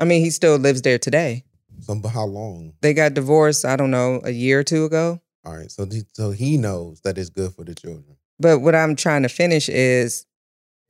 I 0.00 0.04
mean, 0.04 0.22
he 0.22 0.30
still 0.30 0.56
lives 0.56 0.82
there 0.82 0.98
today. 0.98 1.44
So, 1.80 1.94
but 1.96 2.08
how 2.08 2.24
long? 2.24 2.72
They 2.80 2.94
got 2.94 3.14
divorced, 3.14 3.64
I 3.64 3.76
don't 3.76 3.90
know, 3.90 4.20
a 4.24 4.30
year 4.30 4.60
or 4.60 4.64
two 4.64 4.84
ago. 4.84 5.20
All 5.44 5.56
right. 5.56 5.70
So, 5.70 5.86
he- 5.86 6.04
so 6.12 6.30
he 6.30 6.56
knows 6.56 7.00
that 7.02 7.18
it's 7.18 7.30
good 7.30 7.52
for 7.54 7.64
the 7.64 7.74
children. 7.74 8.16
But 8.38 8.60
what 8.60 8.74
I'm 8.74 8.96
trying 8.96 9.22
to 9.22 9.28
finish 9.28 9.68
is, 9.68 10.26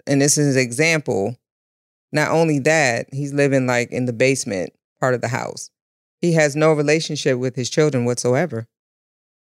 and 0.06 0.20
this 0.22 0.38
is 0.38 0.56
an 0.56 0.62
example, 0.62 1.36
not 2.12 2.30
only 2.30 2.58
that, 2.60 3.06
he's 3.12 3.32
living 3.32 3.66
like 3.66 3.90
in 3.90 4.06
the 4.06 4.12
basement 4.12 4.72
part 5.00 5.14
of 5.14 5.20
the 5.20 5.28
house. 5.28 5.70
He 6.20 6.32
has 6.32 6.56
no 6.56 6.72
relationship 6.72 7.38
with 7.38 7.56
his 7.56 7.68
children 7.68 8.04
whatsoever. 8.04 8.66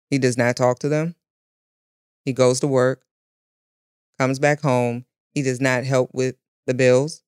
He 0.08 0.18
does 0.18 0.38
not 0.38 0.56
talk 0.56 0.78
to 0.80 0.88
them. 0.88 1.14
He 2.24 2.32
goes 2.32 2.60
to 2.60 2.66
work, 2.66 3.02
comes 4.18 4.38
back 4.38 4.60
home. 4.60 5.04
He 5.34 5.42
does 5.42 5.60
not 5.60 5.84
help 5.84 6.10
with 6.12 6.36
the 6.66 6.74
bills. 6.74 7.22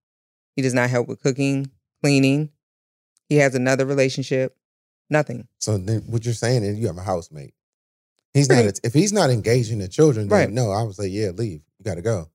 He 0.57 0.63
does 0.63 0.75
not 0.75 0.91
help 0.91 1.09
with 1.09 1.21
cooking, 1.23 1.71
cleaning. 2.03 2.51
He 3.29 3.37
has 3.37 3.55
another 3.55 3.87
relationship. 3.87 4.57
Nothing. 5.11 5.47
So, 5.59 5.77
then 5.79 6.01
what 6.07 6.25
you're 6.25 6.35
saying 6.35 6.65
is 6.65 6.79
you 6.79 6.87
have 6.87 6.97
a 6.99 7.03
housemate. 7.03 7.55
He's 8.35 8.49
not. 8.49 8.65
Right. 8.65 8.81
If 8.83 8.95
he's 8.95 9.13
not 9.13 9.31
engaging 9.31 9.79
the 9.79 9.89
children, 9.89 10.29
then 10.29 10.39
Right. 10.39 10.51
no, 10.51 10.71
I 10.71 10.83
would 10.83 10.95
say, 10.95 11.07
yeah, 11.07 11.31
leave. 11.31 11.61
You 11.79 11.85
got 11.85 11.97
to 11.97 12.03
go. 12.03 12.29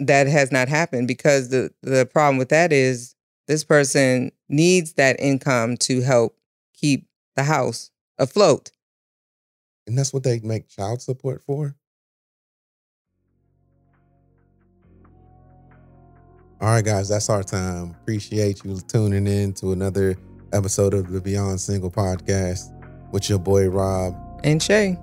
that 0.00 0.26
has 0.28 0.52
not 0.52 0.68
happened 0.68 1.08
because 1.08 1.48
the 1.50 1.70
the 1.82 2.06
problem 2.06 2.38
with 2.38 2.48
that 2.50 2.72
is 2.72 3.14
this 3.46 3.64
person 3.64 4.30
needs 4.48 4.92
that 4.94 5.18
income 5.20 5.76
to 5.78 6.00
help 6.02 6.38
keep 6.72 7.08
the 7.36 7.42
house 7.44 7.90
afloat. 8.18 8.70
And 9.86 9.98
that's 9.98 10.12
what 10.12 10.22
they 10.22 10.38
make 10.40 10.68
child 10.68 11.02
support 11.02 11.42
for. 11.42 11.74
All 16.60 16.68
right, 16.68 16.84
guys, 16.84 17.08
that's 17.08 17.30
our 17.30 17.42
time. 17.42 17.94
Appreciate 18.02 18.64
you 18.64 18.78
tuning 18.80 19.26
in 19.26 19.52
to 19.54 19.72
another 19.72 20.16
episode 20.52 20.92
of 20.92 21.10
the 21.10 21.20
Beyond 21.20 21.60
Single 21.60 21.90
podcast 21.90 22.72
with 23.12 23.30
your 23.30 23.38
boy 23.38 23.68
Rob. 23.68 24.14
And 24.42 24.62
Shay, 24.62 24.96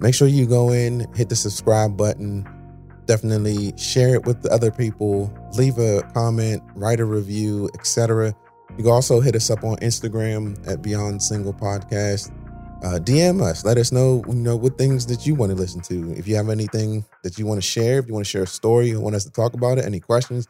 Make 0.00 0.14
sure 0.14 0.28
you 0.28 0.46
go 0.46 0.70
in, 0.70 1.12
hit 1.14 1.28
the 1.28 1.34
subscribe 1.34 1.96
button, 1.96 2.46
definitely 3.06 3.76
share 3.76 4.14
it 4.14 4.24
with 4.26 4.42
the 4.42 4.50
other 4.52 4.70
people, 4.70 5.32
leave 5.56 5.76
a 5.78 6.02
comment, 6.14 6.62
write 6.76 7.00
a 7.00 7.04
review, 7.04 7.68
etc. 7.74 8.32
You 8.76 8.84
can 8.84 8.92
also 8.92 9.20
hit 9.20 9.34
us 9.34 9.50
up 9.50 9.64
on 9.64 9.76
Instagram 9.78 10.56
at 10.68 10.82
Beyond 10.82 11.20
Single 11.20 11.52
Podcast. 11.52 12.32
Uh, 12.84 13.00
DM 13.00 13.42
us. 13.42 13.64
Let 13.64 13.76
us 13.76 13.90
know, 13.90 14.22
you 14.28 14.34
know, 14.34 14.54
what 14.54 14.78
things 14.78 15.04
that 15.06 15.26
you 15.26 15.34
want 15.34 15.50
to 15.50 15.56
listen 15.56 15.80
to. 15.82 16.12
If 16.12 16.28
you 16.28 16.36
have 16.36 16.48
anything 16.48 17.04
that 17.24 17.36
you 17.36 17.44
want 17.44 17.60
to 17.60 17.66
share, 17.66 17.98
if 17.98 18.06
you 18.06 18.14
want 18.14 18.24
to 18.24 18.30
share 18.30 18.44
a 18.44 18.46
story, 18.46 18.90
you 18.90 19.00
want 19.00 19.16
us 19.16 19.24
to 19.24 19.32
talk 19.32 19.54
about 19.54 19.78
it, 19.78 19.84
any 19.84 19.98
questions, 19.98 20.46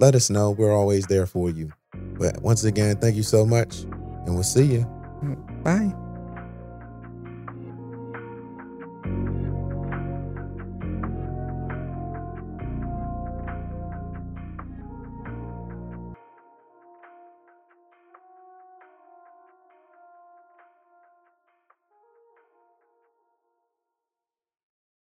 let 0.00 0.14
us 0.14 0.30
know. 0.30 0.50
We're 0.50 0.74
always 0.74 1.06
there 1.06 1.26
for 1.26 1.50
you. 1.50 1.72
But 2.18 2.42
once 2.42 2.64
again, 2.64 2.96
thank 2.96 3.16
you 3.16 3.22
so 3.22 3.46
much, 3.46 3.82
and 3.82 4.34
we'll 4.34 4.42
see 4.42 4.64
you. 4.64 4.84
bye. 5.62 5.92